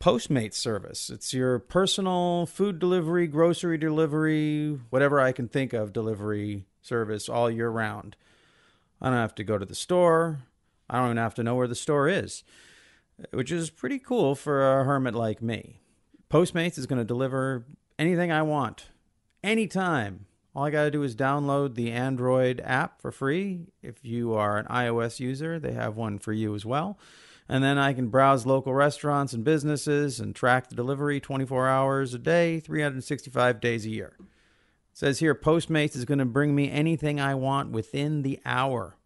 Postmates 0.00 0.54
service. 0.54 1.10
It's 1.10 1.34
your 1.34 1.58
personal 1.58 2.46
food 2.46 2.78
delivery, 2.78 3.26
grocery 3.26 3.78
delivery, 3.78 4.78
whatever 4.90 5.18
I 5.18 5.32
can 5.32 5.48
think 5.48 5.72
of 5.72 5.92
delivery 5.92 6.66
service 6.82 7.28
all 7.28 7.50
year 7.50 7.68
round. 7.68 8.16
I 9.00 9.10
don't 9.10 9.18
have 9.18 9.34
to 9.36 9.44
go 9.44 9.58
to 9.58 9.66
the 9.66 9.74
store. 9.74 10.40
I 10.88 10.98
don't 10.98 11.06
even 11.06 11.16
have 11.16 11.34
to 11.34 11.42
know 11.42 11.56
where 11.56 11.66
the 11.66 11.74
store 11.74 12.08
is, 12.08 12.44
which 13.32 13.50
is 13.50 13.70
pretty 13.70 13.98
cool 13.98 14.36
for 14.36 14.80
a 14.80 14.84
hermit 14.84 15.14
like 15.14 15.42
me. 15.42 15.80
Postmates 16.30 16.78
is 16.78 16.86
going 16.86 17.00
to 17.00 17.04
deliver 17.04 17.64
anything 17.98 18.30
I 18.30 18.42
want, 18.42 18.86
anytime. 19.42 20.26
All 20.58 20.64
I 20.64 20.70
got 20.70 20.82
to 20.82 20.90
do 20.90 21.04
is 21.04 21.14
download 21.14 21.76
the 21.76 21.92
Android 21.92 22.60
app 22.64 23.00
for 23.00 23.12
free. 23.12 23.68
If 23.80 24.04
you 24.04 24.34
are 24.34 24.58
an 24.58 24.66
iOS 24.66 25.20
user, 25.20 25.60
they 25.60 25.70
have 25.70 25.94
one 25.94 26.18
for 26.18 26.32
you 26.32 26.52
as 26.56 26.66
well. 26.66 26.98
And 27.48 27.62
then 27.62 27.78
I 27.78 27.92
can 27.92 28.08
browse 28.08 28.44
local 28.44 28.74
restaurants 28.74 29.32
and 29.32 29.44
businesses 29.44 30.18
and 30.18 30.34
track 30.34 30.68
the 30.68 30.74
delivery 30.74 31.20
24 31.20 31.68
hours 31.68 32.12
a 32.12 32.18
day, 32.18 32.58
365 32.58 33.60
days 33.60 33.86
a 33.86 33.90
year. 33.90 34.16
It 34.18 34.26
says 34.94 35.20
here 35.20 35.32
Postmates 35.32 35.94
is 35.94 36.04
going 36.04 36.18
to 36.18 36.24
bring 36.24 36.56
me 36.56 36.68
anything 36.72 37.20
I 37.20 37.36
want 37.36 37.70
within 37.70 38.22
the 38.22 38.40
hour. 38.44 38.96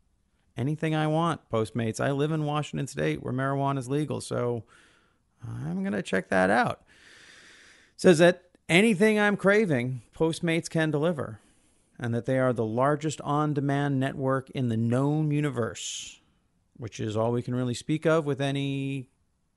Anything 0.57 0.95
I 0.95 1.07
want, 1.07 1.51
Postmates. 1.51 2.01
I 2.03 2.13
live 2.13 2.33
in 2.33 2.47
Washington 2.47 2.87
State 2.87 3.23
where 3.23 3.35
marijuana 3.35 3.77
is 3.77 3.91
legal, 3.91 4.23
so 4.23 4.65
I'm 5.47 5.83
going 5.83 5.93
to 5.93 6.03
check 6.03 6.31
that 6.31 6.49
out. 6.49 6.81
It 7.95 8.01
says 8.01 8.21
that 8.21 8.52
anything 8.73 9.21
I'm 9.21 9.37
craving, 9.37 10.01
Postmates 10.17 10.71
can 10.71 10.91
deliver, 10.91 11.41
and 11.99 12.15
that 12.15 12.25
they 12.25 12.39
are 12.39 12.55
the 12.55 12.65
largest 12.65 13.21
on 13.21 13.53
demand 13.53 14.01
network 14.01 14.49
in 14.51 14.71
the 14.71 14.79
known 14.79 15.31
universe, 15.31 16.21
which 16.79 16.99
is 16.99 17.15
all 17.15 17.33
we 17.33 17.43
can 17.43 17.55
really 17.55 17.75
speak 17.75 18.07
of 18.07 18.25
with 18.25 18.41
any 18.41 19.09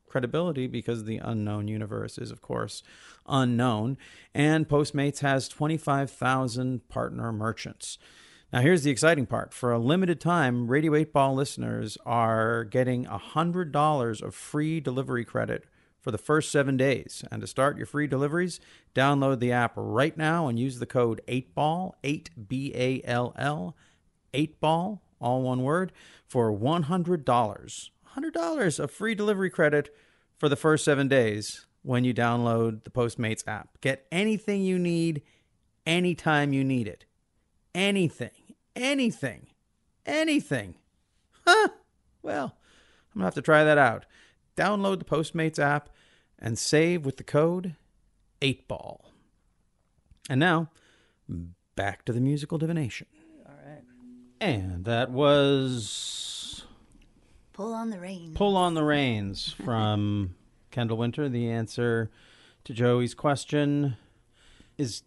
credibility 0.09 0.67
because 0.67 1.05
the 1.05 1.17
unknown 1.17 1.69
universe 1.69 2.17
is, 2.17 2.29
of 2.29 2.41
course, 2.41 2.83
unknown. 3.25 3.97
And 4.33 4.67
Postmates 4.67 5.19
has 5.19 5.47
25,000 5.47 6.87
partner 6.89 7.31
merchants. 7.31 7.97
Now, 8.51 8.59
here's 8.59 8.83
the 8.83 8.91
exciting 8.91 9.27
part. 9.27 9.53
For 9.53 9.71
a 9.71 9.79
limited 9.79 10.19
time, 10.19 10.67
Radio 10.67 10.93
8 10.93 11.13
Ball 11.13 11.35
listeners 11.35 11.97
are 12.05 12.65
getting 12.65 13.05
$100 13.05 14.21
of 14.21 14.35
free 14.35 14.81
delivery 14.81 15.23
credit 15.23 15.63
for 16.05 16.11
the 16.11 16.19
first 16.19 16.51
seven 16.51 16.77
days. 16.77 17.23
And 17.31 17.41
to 17.41 17.47
start 17.47 17.77
your 17.77 17.87
free 17.87 18.05
deliveries, 18.05 18.59
download 18.93 19.39
the 19.39 19.51
app 19.51 19.73
right 19.75 20.15
now 20.15 20.47
and 20.47 20.59
use 20.59 20.77
the 20.77 20.85
code 20.85 21.19
8BALL, 21.27 21.93
8 22.03 22.47
B 22.47 22.71
A 22.75 23.01
L 23.05 23.33
L, 23.35 23.75
8BALL, 24.31 24.99
all 25.19 25.41
one 25.41 25.63
word, 25.63 25.91
for 26.27 26.53
$100. 26.53 27.25
$100 27.25 28.79
of 28.79 28.91
free 28.91 29.15
delivery 29.15 29.49
credit 29.49 29.95
for 30.37 30.47
the 30.47 30.55
first 30.55 30.85
seven 30.85 31.07
days 31.07 31.65
when 31.81 32.03
you 32.03 32.13
download 32.13 32.83
the 32.83 32.91
Postmates 32.91 33.47
app. 33.47 33.81
Get 33.81 34.05
anything 34.11 34.61
you 34.61 34.77
need 34.77 35.23
anytime 35.87 36.53
you 36.53 36.63
need 36.63 36.87
it. 36.87 37.05
Anything, 37.73 38.53
anything, 38.75 39.47
anything. 40.05 40.75
Huh? 41.47 41.69
Well, 42.21 42.55
I'm 43.11 43.21
going 43.21 43.23
to 43.23 43.25
have 43.25 43.33
to 43.33 43.41
try 43.41 43.63
that 43.63 43.79
out. 43.79 44.05
Download 44.55 44.99
the 44.99 45.05
Postmates 45.05 45.57
app 45.57 45.89
and 46.39 46.57
save 46.57 47.05
with 47.05 47.17
the 47.17 47.23
code 47.23 47.75
8BALL. 48.41 49.01
And 50.29 50.39
now, 50.39 50.69
back 51.75 52.05
to 52.05 52.13
the 52.13 52.21
musical 52.21 52.57
divination. 52.57 53.07
All 53.45 53.53
right. 53.65 53.83
And 54.41 54.85
that 54.85 55.11
was 55.11 56.65
Pull 57.55 57.73
on 57.73 57.89
the 57.89 57.99
reins. 57.99 58.35
Pull 58.35 58.57
on 58.57 58.73
the 58.73 58.83
Reins 58.83 59.55
from 59.63 60.35
Kendall 60.71 60.97
Winter. 60.97 61.29
The 61.29 61.49
answer 61.49 62.11
to 62.65 62.73
Joey's 62.73 63.13
question 63.13 63.95
is 64.77 65.03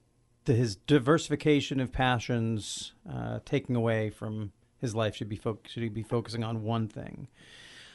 the, 0.46 0.54
his 0.54 0.76
diversification 0.76 1.78
of 1.78 1.92
passions 1.92 2.92
uh, 3.06 3.40
taking 3.44 3.76
away 3.76 4.08
from 4.08 4.52
his 4.80 4.94
life 4.94 5.14
should 5.14 5.28
be 5.28 5.36
fo- 5.36 5.58
should 5.66 5.82
he 5.82 5.90
be 5.90 6.02
focusing 6.02 6.42
on 6.42 6.62
one 6.62 6.88
thing. 6.88 7.28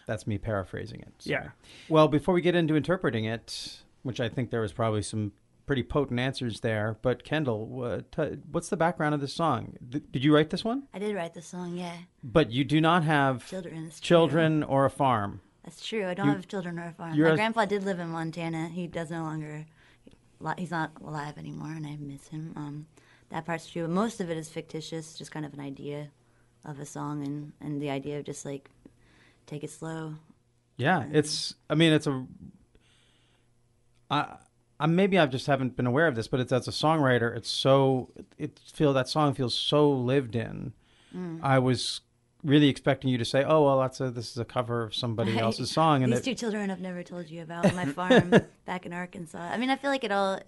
That's 0.06 0.28
me 0.28 0.38
paraphrasing 0.38 1.02
it. 1.02 1.14
So- 1.20 1.30
Yeah. 1.32 1.50
Well, 1.90 2.08
before 2.08 2.34
we 2.34 2.42
get 2.42 2.56
into 2.56 2.76
interpreting 2.76 3.26
it, 3.26 3.82
which 4.04 4.20
I 4.20 4.30
think 4.30 4.50
there 4.52 4.62
was 4.62 4.74
probably 4.74 5.02
some 5.02 5.32
pretty 5.66 5.84
potent 5.84 6.20
answers 6.20 6.60
there, 6.60 6.98
but 7.02 7.24
Kendall, 7.24 7.66
what, 7.68 8.12
t- 8.12 8.38
what's 8.52 8.68
the 8.68 8.76
background 8.76 9.16
of 9.16 9.22
this 9.22 9.34
song? 9.34 9.78
Th- 9.92 10.04
did 10.12 10.24
you 10.24 10.36
write 10.36 10.50
this 10.50 10.64
one? 10.66 10.84
I 10.94 11.00
did 11.00 11.16
write 11.16 11.34
the 11.34 11.42
song, 11.42 11.78
yeah. 11.78 11.96
But 12.22 12.52
you 12.52 12.66
do 12.66 12.82
not 12.82 13.04
have 13.06 13.48
Children. 13.48 13.90
Children 14.02 14.64
or 14.64 14.84
a 14.86 14.90
farm. 14.90 15.40
That's 15.64 15.86
true. 15.86 16.06
I 16.06 16.14
don't 16.14 16.26
You- 16.28 16.34
have 16.34 16.48
children 16.50 16.78
or 16.78 16.88
a 16.88 16.92
farm. 16.92 17.18
My 17.18 17.30
a- 17.30 17.36
grandpa 17.36 17.64
did 17.64 17.84
live 17.86 18.00
in 18.00 18.10
Montana. 18.10 18.68
He 18.68 18.88
does 18.88 19.10
no 19.10 19.24
longer. 19.24 19.66
He's 20.58 20.72
not 20.72 20.92
alive 21.02 21.38
anymore, 21.38 21.72
and 21.72 21.88
I 21.88 21.96
miss 21.96 22.28
him. 22.28 22.52
Um, 22.58 22.88
that 23.30 23.46
part's 23.46 23.70
true. 23.70 23.88
Most 23.88 24.20
of 24.20 24.30
it 24.30 24.36
is 24.36 24.50
fictitious, 24.50 25.18
just 25.18 25.32
kind 25.32 25.46
of 25.46 25.54
an 25.54 25.62
idea 25.62 26.10
of 26.66 26.80
a 26.82 26.86
song, 26.86 27.24
and 27.26 27.54
and 27.62 27.82
the 27.82 27.90
idea 27.90 28.20
of 28.20 28.26
just 28.26 28.44
like 28.44 28.70
take 29.46 29.64
it 29.64 29.72
slow. 29.72 30.16
Yeah, 30.78 31.06
it's. 31.12 31.56
I 31.70 31.76
mean, 31.76 31.94
it's 31.94 32.08
a. 32.08 32.26
I, 34.10 34.38
I 34.80 34.86
maybe 34.86 35.18
I 35.18 35.26
just 35.26 35.48
haven't 35.48 35.76
been 35.76 35.88
aware 35.88 36.08
of 36.08 36.16
this, 36.16 36.28
but 36.28 36.40
it's 36.40 36.52
as 36.52 36.68
a 36.68 36.72
songwriter, 36.72 37.36
it's 37.36 37.50
so 37.50 38.10
it 38.38 38.60
feel 38.60 38.94
that 38.94 39.08
song 39.08 39.34
feels 39.34 39.54
so 39.54 39.92
lived 39.92 40.36
in. 40.36 40.74
Mm. 41.16 41.40
I 41.44 41.60
was 41.60 42.02
really 42.44 42.68
expecting 42.68 43.10
you 43.10 43.18
to 43.18 43.26
say, 43.26 43.44
"Oh, 43.44 43.64
well, 43.64 43.80
that's 43.80 44.02
a 44.02 44.12
this 44.12 44.32
is 44.32 44.38
a 44.38 44.46
cover 44.46 44.84
of 44.84 44.96
somebody 44.96 45.38
else's 45.40 45.72
song," 45.72 46.04
and 46.04 46.12
These 46.12 46.20
it, 46.20 46.24
two 46.24 46.36
children 46.36 46.70
I've 46.70 46.82
never 46.82 47.04
told 47.04 47.30
you 47.30 47.42
about 47.42 47.74
my 47.76 47.86
farm 47.94 48.34
back 48.66 48.86
in 48.86 48.94
Arkansas. 48.94 49.40
I 49.40 49.58
mean, 49.58 49.70
I 49.70 49.76
feel 49.76 49.92
like 49.92 50.04
it 50.04 50.12
all. 50.12 50.40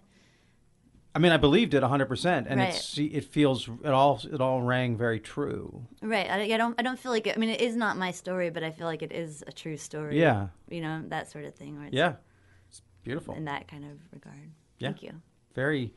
I 1.16 1.20
mean, 1.20 1.32
I 1.32 1.38
believed 1.38 1.74
it 1.74 1.82
hundred 1.82 2.08
percent, 2.08 2.48
and 2.50 2.60
Right. 2.60 2.76
it's 2.76 2.98
it 2.98 3.24
feels 3.24 3.70
it 3.84 3.90
all 3.92 4.20
it 4.32 4.42
all 4.42 4.62
rang 4.62 4.98
very 4.98 5.22
true. 5.22 5.88
Right. 6.02 6.30
I, 6.30 6.42
I 6.54 6.58
don't. 6.58 6.76
I 6.78 6.84
don't 6.84 7.00
feel 7.00 7.12
like. 7.14 7.26
It, 7.26 7.38
I 7.38 7.40
mean, 7.40 7.50
it 7.50 7.62
is 7.62 7.76
not 7.78 7.96
my 7.98 8.12
story, 8.12 8.50
but 8.50 8.64
I 8.64 8.72
feel 8.72 8.86
like 8.86 9.02
it 9.02 9.14
is 9.14 9.42
a 9.48 9.54
true 9.54 9.78
story. 9.78 10.20
Yeah, 10.20 10.48
You 10.70 10.82
know 10.82 11.04
that 11.08 11.32
sort 11.32 11.46
of 11.46 11.56
thing. 11.56 11.88
Yeah, 11.92 12.16
it's 12.68 12.82
beautiful. 13.04 13.34
In 13.34 13.46
that 13.46 13.70
kind 13.70 13.86
of 13.86 13.98
regard. 14.12 14.52
Yeah. 14.78 14.90
Thank 14.90 15.04
you. 15.04 15.22
Very, 15.54 15.94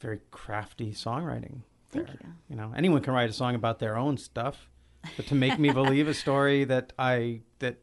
very 0.00 0.20
crafty 0.30 0.92
songwriting. 0.92 1.62
Thank 1.90 2.08
you. 2.10 2.18
You 2.50 2.56
know, 2.56 2.74
anyone 2.76 3.00
can 3.00 3.14
write 3.14 3.30
a 3.30 3.32
song 3.32 3.54
about 3.54 3.78
their 3.78 3.96
own 3.96 4.18
stuff, 4.18 4.68
but 5.16 5.26
to 5.28 5.34
make 5.34 5.58
me 5.58 5.70
believe 5.80 6.08
a 6.08 6.14
story 6.14 6.64
that 6.64 6.92
I 6.98 7.40
that 7.60 7.76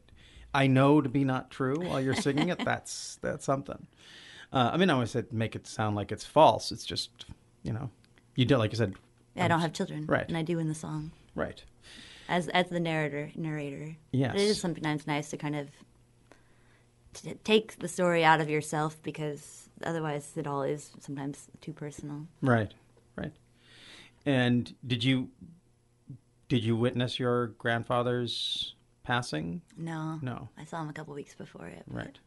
I 0.54 0.68
know 0.68 1.00
to 1.00 1.08
be 1.08 1.24
not 1.24 1.50
true 1.50 1.80
while 1.80 2.00
you're 2.00 2.14
singing 2.14 2.48
it, 2.48 2.64
that's 2.64 3.18
that's 3.22 3.44
something. 3.44 3.88
Uh, 4.52 4.70
I 4.72 4.76
mean, 4.76 4.90
I 4.90 4.94
always 4.94 5.10
said 5.10 5.32
make 5.32 5.54
it 5.54 5.66
sound 5.66 5.96
like 5.96 6.10
it's 6.12 6.24
false. 6.24 6.72
It's 6.72 6.84
just, 6.84 7.10
you 7.62 7.72
know, 7.72 7.90
you 8.34 8.44
don't 8.44 8.58
like 8.58 8.72
you 8.72 8.78
said, 8.78 8.94
Yeah, 9.34 9.44
I 9.44 9.48
don't 9.48 9.60
have 9.60 9.72
children. 9.72 10.06
Right. 10.06 10.26
And 10.26 10.36
I 10.36 10.42
do 10.42 10.58
in 10.58 10.68
the 10.68 10.74
song 10.74 11.12
right? 11.34 11.62
as 12.28 12.48
as 12.48 12.68
the 12.68 12.80
narrator 12.80 13.30
narrator. 13.36 13.96
Yes. 14.12 14.32
But 14.32 14.40
it 14.40 14.44
is 14.48 14.60
sometimes 14.60 15.06
nice 15.06 15.30
to 15.30 15.36
kind 15.36 15.56
of 15.56 15.68
t- 17.14 17.34
take 17.44 17.78
the 17.78 17.88
story 17.88 18.24
out 18.24 18.40
of 18.40 18.48
yourself 18.50 19.00
because 19.02 19.68
otherwise 19.84 20.32
it 20.36 20.46
all 20.46 20.62
is 20.62 20.90
sometimes 21.00 21.48
too 21.60 21.72
personal. 21.72 22.26
Right, 22.42 22.72
right. 23.16 23.32
And 24.26 24.74
did 24.86 25.04
you 25.04 25.28
did 26.48 26.64
you 26.64 26.76
witness 26.76 27.18
your 27.18 27.48
grandfather's 27.58 28.74
passing? 29.04 29.62
No. 29.76 30.18
No. 30.22 30.48
I 30.58 30.64
saw 30.64 30.82
him 30.82 30.88
a 30.88 30.92
couple 30.92 31.14
weeks 31.14 31.34
before 31.34 31.66
it. 31.66 31.84
but 31.86 31.96
Right. 31.96 32.18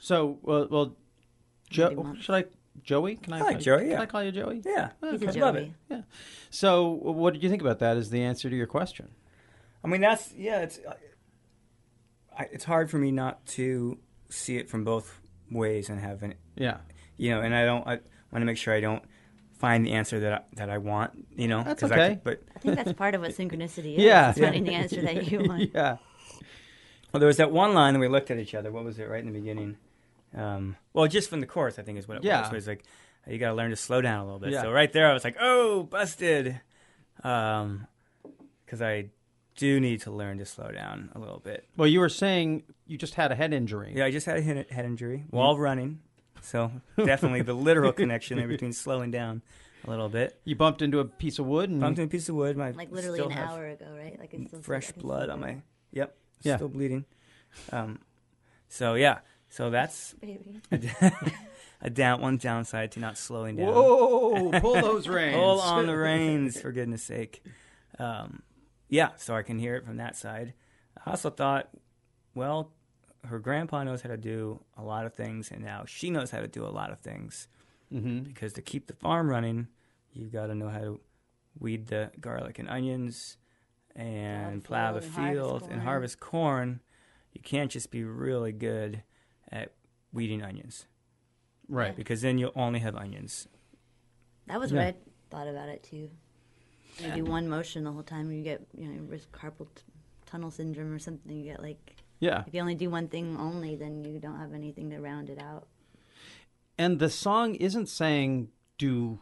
So, 0.00 0.38
well, 0.42 0.66
well, 0.70 0.96
Maybe 1.70 1.94
Joe, 1.94 2.02
months. 2.02 2.22
should 2.24 2.34
I, 2.34 2.44
Joey? 2.82 3.16
Can 3.16 3.32
I, 3.32 3.38
I 3.38 3.40
like 3.42 3.50
call- 3.56 3.60
Joey, 3.62 3.80
Can 3.80 3.90
yeah. 3.90 4.00
I 4.00 4.06
call 4.06 4.22
you 4.24 4.32
Joey? 4.32 4.62
Yeah. 4.64 4.90
He's 5.10 5.22
a 5.22 5.28
Okay. 5.28 5.40
Love 5.40 5.56
it. 5.56 5.70
Yeah. 5.90 6.02
So, 6.50 6.88
what 6.88 7.32
did 7.34 7.42
you 7.42 7.48
think 7.50 7.62
about 7.62 7.78
that? 7.80 7.96
As 7.96 8.10
the 8.10 8.22
answer 8.22 8.48
to 8.50 8.56
your 8.56 8.66
question? 8.66 9.10
I 9.84 9.88
mean, 9.88 10.00
that's 10.00 10.32
yeah. 10.34 10.60
It's 10.60 10.78
uh, 10.86 10.94
I, 12.38 12.48
it's 12.52 12.64
hard 12.64 12.90
for 12.90 12.98
me 12.98 13.10
not 13.10 13.44
to 13.48 13.98
see 14.28 14.56
it 14.56 14.68
from 14.68 14.84
both 14.84 15.20
ways 15.50 15.88
and 15.88 16.00
have 16.00 16.22
an 16.22 16.34
Yeah. 16.56 16.78
you 17.16 17.30
know, 17.30 17.40
and 17.40 17.54
I 17.54 17.64
don't. 17.64 17.86
I 17.86 17.98
want 18.32 18.42
to 18.42 18.44
make 18.46 18.56
sure 18.56 18.74
I 18.74 18.80
don't 18.80 19.02
find 19.58 19.84
the 19.84 19.92
answer 19.92 20.20
that 20.20 20.32
I, 20.32 20.40
that 20.56 20.70
I 20.70 20.78
want. 20.78 21.12
You 21.36 21.48
know, 21.48 21.62
That's 21.62 21.80
'cause 21.80 21.92
I 21.92 21.94
okay. 21.96 22.08
could- 22.14 22.24
but 22.24 22.42
I 22.56 22.58
think 22.60 22.76
that's 22.76 22.92
part 22.92 23.14
of 23.14 23.20
what 23.20 23.32
synchronicity 23.32 23.94
is. 23.98 24.04
Yeah. 24.04 24.30
is 24.30 24.38
finding 24.38 24.64
the 24.64 24.74
answer 24.74 25.02
that 25.02 25.30
you 25.30 25.40
want. 25.48 25.70
yeah. 25.74 25.96
well, 27.12 27.20
there 27.20 27.26
was 27.26 27.38
that 27.38 27.50
one 27.52 27.74
line 27.74 27.94
that 27.94 28.00
we 28.00 28.08
looked 28.08 28.30
at 28.30 28.38
each 28.38 28.54
other. 28.54 28.70
What 28.70 28.84
was 28.84 28.98
it? 28.98 29.08
Right 29.08 29.20
in 29.24 29.32
the 29.32 29.38
beginning. 29.38 29.76
Um, 30.36 30.76
well, 30.92 31.06
just 31.08 31.28
from 31.30 31.40
the 31.40 31.46
course, 31.46 31.78
I 31.78 31.82
think 31.82 31.98
is 31.98 32.06
what 32.08 32.18
it 32.18 32.24
Yeah. 32.24 32.40
was. 32.42 32.50
It 32.50 32.54
was 32.54 32.66
like 32.68 32.84
you 33.26 33.38
got 33.38 33.48
to 33.48 33.54
learn 33.54 33.70
to 33.70 33.76
slow 33.76 34.00
down 34.00 34.20
a 34.20 34.24
little 34.24 34.38
bit. 34.38 34.50
Yeah. 34.50 34.62
So 34.62 34.72
right 34.72 34.92
there, 34.92 35.08
I 35.10 35.12
was 35.12 35.24
like, 35.24 35.36
oh, 35.40 35.82
busted. 35.84 36.60
Um, 37.22 37.86
because 38.64 38.80
I 38.80 39.10
do 39.56 39.80
need 39.80 40.00
to 40.02 40.10
learn 40.10 40.38
to 40.38 40.46
slow 40.46 40.70
down 40.70 41.10
a 41.14 41.18
little 41.18 41.38
bit. 41.40 41.66
Well, 41.76 41.88
you 41.88 42.00
were 42.00 42.08
saying 42.08 42.62
you 42.86 42.96
just 42.96 43.14
had 43.14 43.32
a 43.32 43.34
head 43.34 43.52
injury. 43.52 43.92
Yeah, 43.94 44.04
I 44.06 44.10
just 44.10 44.26
had 44.26 44.36
a 44.38 44.42
head, 44.42 44.66
head 44.70 44.84
injury 44.84 45.24
while 45.30 45.58
running, 45.58 46.00
so 46.40 46.70
definitely 46.96 47.42
the 47.42 47.52
literal 47.52 47.92
connection 48.02 48.38
there 48.38 48.48
between 48.48 48.72
slowing 48.72 49.10
down 49.10 49.42
a 49.84 49.90
little 49.90 50.08
bit. 50.08 50.40
You 50.44 50.54
bumped 50.56 50.82
into 50.82 51.00
a 51.00 51.04
piece 51.04 51.38
of 51.38 51.46
wood 51.46 51.68
and 51.68 51.80
Bumped 51.80 51.98
into 51.98 52.08
a 52.08 52.10
piece 52.10 52.28
of 52.28 52.36
wood. 52.36 52.56
My 52.56 52.70
Like 52.70 52.90
literally 52.92 53.18
still 53.18 53.30
an 53.30 53.36
hour 53.38 53.66
ago, 53.66 53.86
right? 53.96 54.18
Like 54.18 54.32
it's 54.32 54.46
still 54.48 54.62
fresh 54.62 54.88
I 54.96 55.00
blood 55.00 55.28
on 55.30 55.40
my. 55.40 55.56
Yep. 55.92 56.14
Yeah. 56.42 56.56
Still 56.56 56.68
bleeding. 56.68 57.04
Um, 57.72 57.98
so 58.68 58.94
yeah. 58.94 59.18
So 59.50 59.68
that's 59.68 60.14
a, 60.22 60.38
a 61.82 61.90
down 61.90 62.20
one 62.20 62.36
downside 62.36 62.92
to 62.92 63.00
not 63.00 63.18
slowing 63.18 63.56
down. 63.56 63.66
Whoa! 63.74 64.52
Pull 64.60 64.74
those 64.80 65.08
reins. 65.08 65.34
pull 65.34 65.60
on 65.60 65.86
the 65.86 65.96
reins, 65.96 66.60
for 66.60 66.72
goodness 66.72 67.02
sake. 67.02 67.42
Um, 67.98 68.42
yeah, 68.88 69.10
so 69.16 69.34
I 69.34 69.42
can 69.42 69.58
hear 69.58 69.74
it 69.76 69.84
from 69.84 69.96
that 69.98 70.16
side. 70.16 70.54
I 71.04 71.10
also 71.10 71.30
thought, 71.30 71.68
well, 72.34 72.72
her 73.24 73.38
grandpa 73.38 73.82
knows 73.82 74.02
how 74.02 74.08
to 74.08 74.16
do 74.16 74.62
a 74.76 74.82
lot 74.82 75.04
of 75.04 75.14
things, 75.14 75.50
and 75.50 75.62
now 75.64 75.84
she 75.86 76.10
knows 76.10 76.30
how 76.30 76.40
to 76.40 76.48
do 76.48 76.64
a 76.64 76.68
lot 76.70 76.90
of 76.90 77.00
things. 77.00 77.48
hmm 77.90 78.20
Because 78.20 78.52
to 78.54 78.62
keep 78.62 78.86
the 78.86 78.94
farm 78.94 79.28
running, 79.28 79.66
you've 80.12 80.32
got 80.32 80.46
to 80.46 80.54
know 80.54 80.68
how 80.68 80.78
to 80.80 81.00
weed 81.58 81.88
the 81.88 82.10
garlic 82.20 82.58
and 82.60 82.68
onions 82.68 83.36
and 83.96 84.62
plow 84.62 84.92
the 84.92 85.00
field 85.00 85.12
and 85.16 85.20
harvest 85.24 85.60
field 85.60 85.72
and 85.72 85.82
harvest 85.82 86.20
corn. 86.20 86.80
You 87.32 87.40
can't 87.42 87.70
just 87.70 87.90
be 87.90 88.04
really 88.04 88.52
good 88.52 89.02
at 89.52 89.72
weeding 90.12 90.42
onions 90.42 90.86
Right. 91.68 91.94
because 91.94 92.20
then 92.22 92.38
you'll 92.38 92.52
only 92.56 92.80
have 92.80 92.96
onions. 92.96 93.48
That 94.46 94.58
was 94.60 94.72
Yeah. 94.72 94.78
what 94.78 94.86
I 94.86 94.94
thought 95.30 95.48
about 95.48 95.68
it 95.68 95.82
too. 95.82 96.10
You 96.98 97.12
do 97.14 97.24
one 97.24 97.48
motion 97.48 97.84
the 97.84 97.92
whole 97.92 98.02
time, 98.02 98.30
you 98.32 98.42
get 98.42 98.66
you 98.76 98.88
know 98.88 99.02
risk 99.04 99.30
carpal 99.32 99.68
t- 99.74 99.82
tunnel 100.26 100.50
syndrome 100.50 100.92
or 100.92 100.98
something. 100.98 101.34
You 101.36 101.44
get 101.44 101.62
like 101.62 101.96
Yeah. 102.18 102.44
if 102.46 102.52
you 102.54 102.60
only 102.60 102.74
do 102.74 102.90
one 102.90 103.08
thing 103.08 103.36
only, 103.36 103.76
then 103.76 104.04
you 104.04 104.18
don't 104.18 104.38
have 104.38 104.52
anything 104.52 104.90
to 104.90 104.98
round 105.00 105.30
it 105.30 105.38
out. 105.40 105.68
And 106.76 106.98
the 106.98 107.10
song 107.10 107.54
isn't 107.54 107.86
saying 107.88 108.50
do 108.78 109.20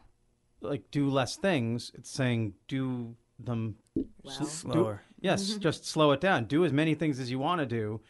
like 0.60 0.90
do 0.90 1.08
less 1.08 1.36
things. 1.36 1.92
It's 1.94 2.10
saying 2.10 2.54
do 2.66 3.16
them 3.38 3.76
Well, 4.22 4.44
Slower. 4.44 5.02
Yes, 5.20 5.50
mm-hmm. 5.50 5.60
just 5.60 5.84
slow 5.84 6.10
it 6.12 6.20
down. 6.20 6.46
Do 6.46 6.64
as 6.64 6.72
many 6.72 6.94
things 6.94 7.20
as 7.20 7.30
you 7.30 7.38
want 7.38 7.60
to 7.60 7.66
do, 7.66 8.00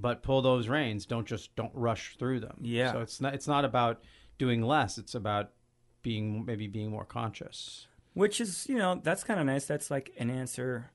but 0.00 0.22
pull 0.22 0.40
those 0.42 0.68
reins. 0.68 1.06
Don't 1.06 1.26
just 1.26 1.54
don't 1.56 1.72
rush 1.74 2.16
through 2.18 2.40
them. 2.40 2.58
Yeah. 2.62 2.92
So 2.92 3.00
it's 3.00 3.20
not 3.20 3.34
it's 3.34 3.48
not 3.48 3.64
about 3.64 4.02
doing 4.38 4.62
less. 4.62 4.98
It's 4.98 5.14
about 5.14 5.50
being 6.02 6.44
maybe 6.44 6.66
being 6.68 6.90
more 6.90 7.04
conscious. 7.04 7.86
which 8.14 8.40
is 8.40 8.66
you 8.68 8.76
know 8.78 9.00
that's 9.02 9.24
kind 9.24 9.40
of 9.40 9.46
nice. 9.46 9.66
That's 9.66 9.90
like 9.90 10.12
an 10.18 10.30
answer. 10.30 10.90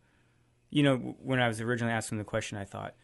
You 0.70 0.82
know, 0.84 0.98
when 1.22 1.40
I 1.40 1.48
was 1.48 1.62
originally 1.62 1.94
asking 1.94 2.18
the 2.18 2.24
question, 2.24 2.58
I 2.58 2.66
thought, 2.66 2.96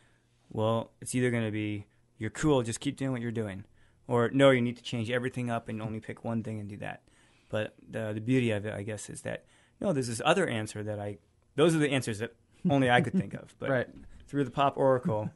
well, 0.50 0.92
it's 1.02 1.14
either 1.14 1.30
going 1.30 1.46
to 1.46 1.52
be 1.52 1.86
you're 2.18 2.32
cool, 2.32 2.64
just 2.64 2.80
keep 2.80 2.98
doing 2.98 3.12
what 3.12 3.22
you're 3.22 3.32
doing, 3.32 3.64
or 4.08 4.30
no, 4.34 4.50
you 4.50 4.62
need 4.62 4.78
to 4.78 4.84
change 4.84 5.12
everything 5.12 5.50
up 5.52 5.70
and 5.70 5.82
only 5.82 6.00
pick 6.00 6.24
one 6.24 6.42
thing 6.44 6.60
and 6.60 6.68
do 6.68 6.78
that. 6.78 7.04
But 7.50 7.76
the 7.88 8.12
the 8.14 8.22
beauty 8.22 8.52
of 8.52 8.66
it, 8.66 8.74
I 8.74 8.82
guess, 8.84 9.10
is 9.10 9.22
that 9.22 9.46
no, 9.82 9.94
there's 9.94 10.08
this 10.08 10.22
other 10.26 10.48
answer 10.48 10.84
that 10.84 11.00
I. 11.00 11.18
Those 11.56 11.76
are 11.76 11.80
the 11.80 11.92
answers 11.92 12.20
that 12.20 12.36
only 12.70 12.90
I 12.90 13.02
could 13.02 13.14
think 13.14 13.34
of. 13.34 13.54
But 13.60 13.70
Right. 13.78 13.88
through 14.28 14.46
the 14.46 14.52
pop 14.52 14.78
oracle, 14.78 15.30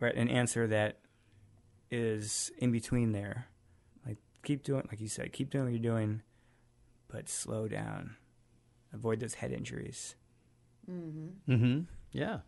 right, 0.00 0.14
an 0.14 0.28
answer 0.28 0.66
that 0.68 0.98
is 1.90 2.50
in 2.58 2.72
between 2.72 3.12
there. 3.12 3.46
Like 4.06 4.18
keep 4.42 4.62
doing, 4.62 4.86
like 4.90 5.00
you 5.00 5.08
said, 5.08 5.32
keep 5.32 5.50
doing 5.50 5.64
what 5.64 5.72
you're 5.72 5.80
doing, 5.80 6.22
but 7.08 7.28
slow 7.28 7.68
down. 7.68 8.16
Avoid 8.92 9.20
those 9.20 9.34
head 9.34 9.52
injuries. 9.52 10.14
Mm-hmm. 10.90 11.52
Mm-hmm. 11.52 11.80
Yeah. 12.12 12.38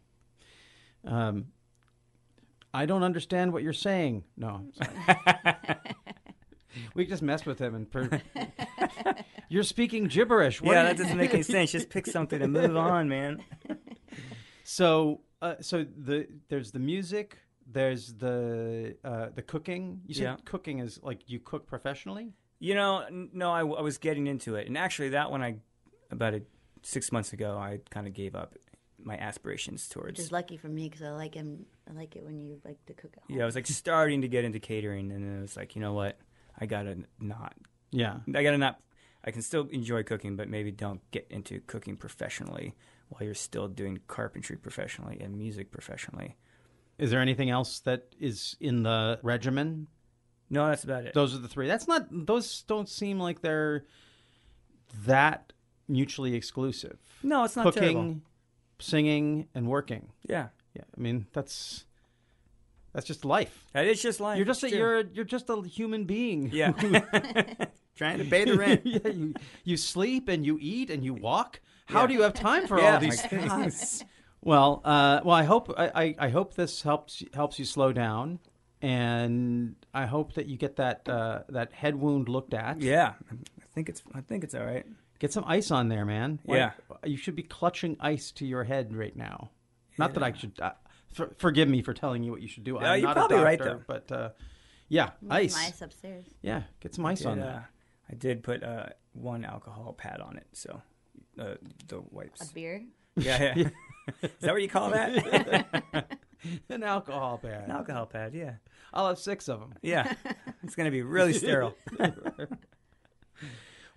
Um, 1.04 1.46
I 2.74 2.86
don't 2.86 3.02
understand 3.02 3.52
what 3.52 3.62
you're 3.62 3.72
saying. 3.72 4.24
No, 4.36 4.66
we 6.94 7.06
just 7.06 7.22
messed 7.22 7.46
with 7.46 7.58
him 7.58 7.74
and 7.74 7.90
per- 7.90 8.20
you're 9.48 9.62
speaking 9.62 10.04
gibberish. 10.04 10.60
What 10.60 10.74
yeah, 10.74 10.82
that 10.82 10.96
doesn't 10.96 11.16
make 11.16 11.32
any 11.32 11.42
sense. 11.42 11.72
Just 11.72 11.88
pick 11.88 12.06
something 12.06 12.42
and 12.42 12.52
move 12.52 12.76
on, 12.76 13.08
man. 13.08 13.42
So, 14.64 15.20
uh, 15.42 15.54
so 15.60 15.84
the 15.84 16.26
there's 16.48 16.72
the 16.72 16.78
music. 16.78 17.38
There's 17.70 18.14
the 18.14 18.96
uh, 19.04 19.28
the 19.34 19.42
cooking. 19.42 20.00
You 20.06 20.14
said 20.14 20.22
Yeah. 20.22 20.36
cooking 20.44 20.78
is 20.78 21.00
like 21.02 21.28
you 21.28 21.40
cook 21.40 21.66
professionally. 21.66 22.32
You 22.58 22.74
know, 22.74 23.00
n- 23.00 23.28
no, 23.32 23.50
I, 23.52 23.58
w- 23.60 23.76
I 23.76 23.82
was 23.82 23.98
getting 23.98 24.26
into 24.28 24.54
it, 24.54 24.66
and 24.66 24.78
actually, 24.78 25.10
that 25.10 25.30
one 25.30 25.42
I 25.42 25.56
about 26.10 26.34
a, 26.34 26.42
six 26.82 27.10
months 27.12 27.32
ago, 27.32 27.58
I 27.58 27.80
kind 27.90 28.06
of 28.06 28.14
gave 28.14 28.34
up 28.34 28.54
my 28.98 29.16
aspirations 29.18 29.82
Which 29.88 29.90
towards. 29.94 30.20
is 30.20 30.32
lucky 30.32 30.56
for 30.56 30.68
me 30.68 30.88
because 30.88 31.02
I 31.02 31.10
like 31.10 31.34
him. 31.34 31.66
I 31.90 31.92
like 31.92 32.16
it 32.16 32.24
when 32.24 32.40
you 32.40 32.60
like 32.64 32.78
to 32.86 32.94
cook 32.94 33.10
at 33.16 33.24
home. 33.28 33.36
Yeah, 33.36 33.42
I 33.42 33.46
was 33.46 33.56
like 33.56 33.66
starting 33.66 34.22
to 34.22 34.28
get 34.28 34.44
into 34.44 34.58
catering, 34.60 35.10
and 35.12 35.22
then 35.24 35.38
it 35.38 35.42
was 35.42 35.56
like, 35.56 35.74
you 35.76 35.82
know 35.82 35.92
what, 35.92 36.18
I 36.58 36.66
gotta 36.66 36.96
not 37.20 37.54
Yeah. 37.90 38.20
I 38.34 38.42
gotta 38.42 38.58
not. 38.58 38.80
I 39.26 39.30
can 39.32 39.42
still 39.42 39.66
enjoy 39.72 40.02
cooking, 40.04 40.36
but 40.36 40.48
maybe 40.48 40.70
don't 40.70 41.00
get 41.10 41.26
into 41.30 41.60
cooking 41.66 41.96
professionally 41.96 42.74
while 43.08 43.22
you're 43.24 43.34
still 43.34 43.66
doing 43.68 44.00
carpentry 44.06 44.56
professionally 44.56 45.18
and 45.20 45.36
music 45.36 45.70
professionally. 45.72 46.36
Is 46.98 47.10
there 47.10 47.20
anything 47.20 47.50
else 47.50 47.80
that 47.80 48.14
is 48.20 48.56
in 48.60 48.82
the 48.84 49.18
regimen? 49.22 49.88
No, 50.48 50.68
that's 50.68 50.84
about 50.84 51.04
it. 51.04 51.12
Those 51.14 51.34
are 51.34 51.38
the 51.38 51.48
three. 51.48 51.66
That's 51.66 51.88
not. 51.88 52.06
Those 52.10 52.62
don't 52.62 52.88
seem 52.88 53.18
like 53.18 53.40
they're 53.42 53.84
that 55.04 55.52
mutually 55.88 56.34
exclusive. 56.34 56.98
no, 57.22 57.44
it's 57.44 57.56
not 57.56 57.64
Cooking, 57.64 57.82
terrible. 57.82 58.16
singing, 58.78 59.48
and 59.54 59.66
working. 59.68 60.08
Yeah, 60.28 60.48
Yeah, 60.74 60.82
I 60.96 61.00
mean 61.00 61.26
that's 61.32 61.84
that's 62.92 63.06
just 63.06 63.24
life. 63.24 63.66
that 63.72 63.86
is 63.86 64.00
just 64.00 64.20
life. 64.20 64.36
You're 64.36 64.46
just 64.46 64.62
a, 64.62 64.70
you're 64.70 65.00
you're 65.12 65.24
just 65.24 65.50
a 65.50 65.60
human 65.62 66.04
being. 66.04 66.50
yeah, 66.52 66.72
trying 67.96 68.18
to 68.18 68.24
pay 68.24 68.44
the 68.44 68.56
rent. 68.56 68.82
yeah, 68.84 69.08
you 69.08 69.34
you 69.64 69.76
sleep 69.76 70.28
and 70.28 70.46
you 70.46 70.58
eat 70.60 70.90
and 70.90 71.04
you 71.04 71.14
walk. 71.14 71.60
How 71.86 72.02
Yeah. 72.02 72.06
do 72.06 72.12
you 72.14 72.22
have 72.22 72.34
time 72.34 72.66
for 72.66 72.78
Yeah, 72.80 72.94
all 72.94 73.00
these 73.00 73.20
things? 73.22 74.04
Well, 74.42 74.80
uh, 74.84 75.22
well, 75.24 75.34
I 75.34 75.42
hope 75.42 75.74
I, 75.76 75.90
I, 75.92 76.14
I 76.20 76.28
hope 76.28 76.54
this 76.54 76.82
helps 76.82 77.24
helps 77.34 77.58
you 77.58 77.64
slow 77.64 77.92
down, 77.92 78.38
and 78.80 79.74
I 79.92 80.06
hope 80.06 80.34
that 80.34 80.46
you 80.46 80.56
get 80.56 80.76
that 80.76 81.08
uh, 81.08 81.40
that 81.48 81.72
head 81.72 81.96
wound 81.96 82.28
looked 82.28 82.54
at. 82.54 82.80
Yeah, 82.80 83.14
I 83.32 83.64
think 83.74 83.88
it's. 83.88 84.04
I 84.14 84.20
think 84.20 84.44
it's 84.44 84.54
all 84.54 84.64
right. 84.64 84.86
Get 85.18 85.32
some 85.32 85.42
ice 85.48 85.72
on 85.72 85.88
there, 85.88 86.04
man. 86.04 86.38
Why- 86.44 86.58
Yeah. 86.58 86.70
you 87.04 87.16
should 87.16 87.34
be 87.34 87.42
clutching 87.42 87.96
ice 87.98 88.30
to 88.32 88.46
your 88.46 88.62
head 88.64 88.94
right 88.94 89.16
now. 89.16 89.50
Not 89.98 90.14
that 90.14 90.22
I 90.22 90.32
should. 90.32 90.60
Uh, 90.60 90.72
for, 91.12 91.34
forgive 91.38 91.68
me 91.68 91.82
for 91.82 91.94
telling 91.94 92.22
you 92.22 92.30
what 92.30 92.42
you 92.42 92.48
should 92.48 92.64
do. 92.64 92.74
No, 92.74 92.80
I'm 92.80 93.00
you're 93.00 93.08
not 93.08 93.16
probably 93.16 93.38
a 93.38 93.42
right, 93.44 93.58
though. 93.58 93.80
But 93.86 94.12
uh, 94.12 94.28
yeah, 94.88 95.10
ice. 95.28 95.54
some 95.54 95.64
ice 95.64 95.82
upstairs. 95.82 96.26
Yeah, 96.42 96.62
get 96.80 96.94
some 96.94 97.06
ice 97.06 97.18
did, 97.20 97.26
on 97.28 97.40
uh, 97.40 97.46
that. 97.46 97.64
I 98.10 98.14
did 98.14 98.42
put 98.42 98.62
uh, 98.62 98.86
one 99.12 99.44
alcohol 99.44 99.94
pad 99.96 100.20
on 100.20 100.36
it, 100.36 100.46
so 100.52 100.80
uh, 101.38 101.54
the 101.88 102.02
wipes. 102.10 102.50
A 102.50 102.54
beer. 102.54 102.84
Yeah, 103.16 103.54
yeah. 103.56 103.68
is 104.22 104.30
that 104.40 104.52
what 104.52 104.62
you 104.62 104.68
call 104.68 104.90
that? 104.90 105.66
An 106.68 106.82
alcohol 106.82 107.38
pad. 107.38 107.64
An 107.64 107.70
alcohol 107.70 108.06
pad. 108.06 108.34
Yeah, 108.34 108.54
I'll 108.92 109.08
have 109.08 109.18
six 109.18 109.48
of 109.48 109.60
them. 109.60 109.74
yeah. 109.82 110.12
It's 110.62 110.74
gonna 110.74 110.90
be 110.90 111.02
really 111.02 111.32
sterile. 111.32 111.74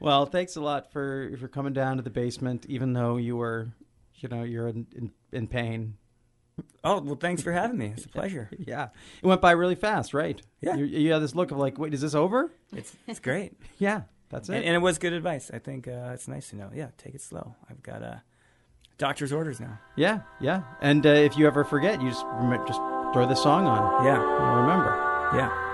Well, 0.01 0.25
thanks 0.25 0.55
a 0.55 0.61
lot 0.61 0.93
for 0.93 1.35
for 1.39 1.49
coming 1.49 1.73
down 1.73 1.97
to 1.97 2.03
the 2.03 2.09
basement, 2.09 2.65
even 2.69 2.93
though 2.93 3.17
you 3.17 3.35
were, 3.35 3.67
you 4.15 4.29
know, 4.29 4.43
you're 4.43 4.69
in 4.69 4.87
in, 4.95 5.11
in 5.33 5.47
pain. 5.47 5.95
Oh 6.83 7.01
well, 7.01 7.15
thanks 7.15 7.41
for 7.41 7.51
having 7.51 7.77
me. 7.77 7.93
It's 7.95 8.05
a 8.05 8.09
pleasure. 8.09 8.49
Yeah, 8.59 8.89
it 9.21 9.27
went 9.27 9.41
by 9.41 9.51
really 9.51 9.75
fast, 9.75 10.13
right? 10.13 10.41
Yeah. 10.61 10.75
You, 10.75 10.85
you 10.85 11.11
had 11.11 11.21
this 11.21 11.35
look 11.35 11.51
of 11.51 11.57
like, 11.57 11.77
wait, 11.77 11.93
is 11.93 12.01
this 12.01 12.15
over? 12.15 12.51
It's 12.75 12.95
it's 13.07 13.19
great. 13.19 13.53
Yeah, 13.77 14.01
that's 14.29 14.49
it. 14.49 14.55
And, 14.55 14.65
and 14.65 14.75
it 14.75 14.79
was 14.79 14.97
good 14.97 15.13
advice. 15.13 15.49
I 15.53 15.59
think 15.59 15.87
uh, 15.87 16.11
it's 16.13 16.27
nice 16.27 16.49
to 16.49 16.55
know. 16.55 16.69
Yeah, 16.73 16.87
take 16.97 17.15
it 17.15 17.21
slow. 17.21 17.55
I've 17.69 17.81
got 17.83 18.01
a 18.01 18.23
doctor's 18.97 19.31
orders 19.31 19.59
now. 19.59 19.79
yeah, 19.95 20.21
yeah. 20.41 20.63
And 20.81 21.05
uh, 21.05 21.09
if 21.09 21.37
you 21.37 21.47
ever 21.47 21.63
forget, 21.63 22.01
you 22.01 22.09
just 22.09 22.25
just 22.67 22.79
throw 23.13 23.25
this 23.27 23.41
song 23.41 23.65
on. 23.65 24.05
Yeah, 24.05 24.17
remember. 24.19 24.91
yeah. 25.37 25.68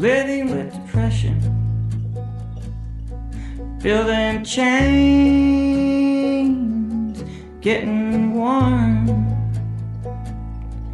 living 0.00 0.50
with 0.50 0.72
depression, 0.72 1.38
building 3.82 4.42
chains, 4.42 4.72
getting 7.60 8.32
warm. 8.32 9.06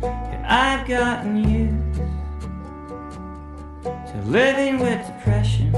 Yeah, 0.03 0.45
I've 0.49 0.88
gotten 0.88 1.37
used 1.37 2.01
to 4.11 4.23
living 4.25 4.81
with 4.81 5.07
depression. 5.07 5.71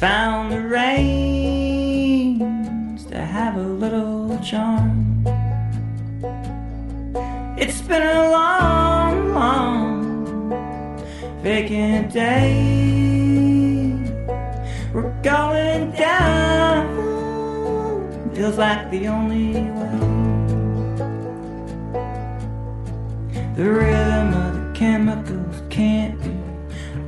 Found 0.00 0.50
the 0.50 0.62
rains 0.62 1.84
to 3.06 3.18
have 3.18 3.56
a 3.58 3.62
little 3.62 4.38
charm. 4.38 5.22
It's 7.58 7.82
been 7.82 8.02
a 8.02 8.30
long 8.30 8.75
vacant 11.46 12.12
day. 12.12 12.58
We're 14.92 15.14
going 15.22 15.92
down. 15.92 16.82
Feels 18.34 18.58
like 18.58 18.90
the 18.90 19.06
only 19.06 19.52
way. 19.76 19.98
The 23.54 23.66
rhythm 23.78 24.28
of 24.44 24.50
the 24.56 24.72
chemicals 24.74 25.62
can't 25.70 26.20
be 26.20 26.34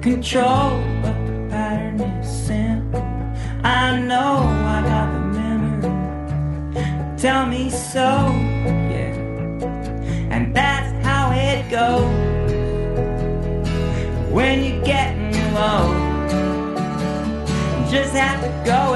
controlled, 0.01 0.85
but 1.03 1.19
the 1.27 1.37
pattern 1.51 2.01
is 2.01 2.31
simple. 2.47 3.03
I 3.65 3.99
know 4.09 4.35
I 4.77 4.79
got 4.93 5.09
the 5.15 5.23
memory. 5.41 5.91
Tell 7.19 7.45
me 7.45 7.71
so, 7.71 8.09
yeah. 8.93 9.17
And 10.31 10.55
that's 10.55 10.91
how 11.05 11.33
it 11.33 11.69
goes 11.69 12.18
just 17.91 18.13
have 18.13 18.39
to 18.43 18.49
go 18.71 18.88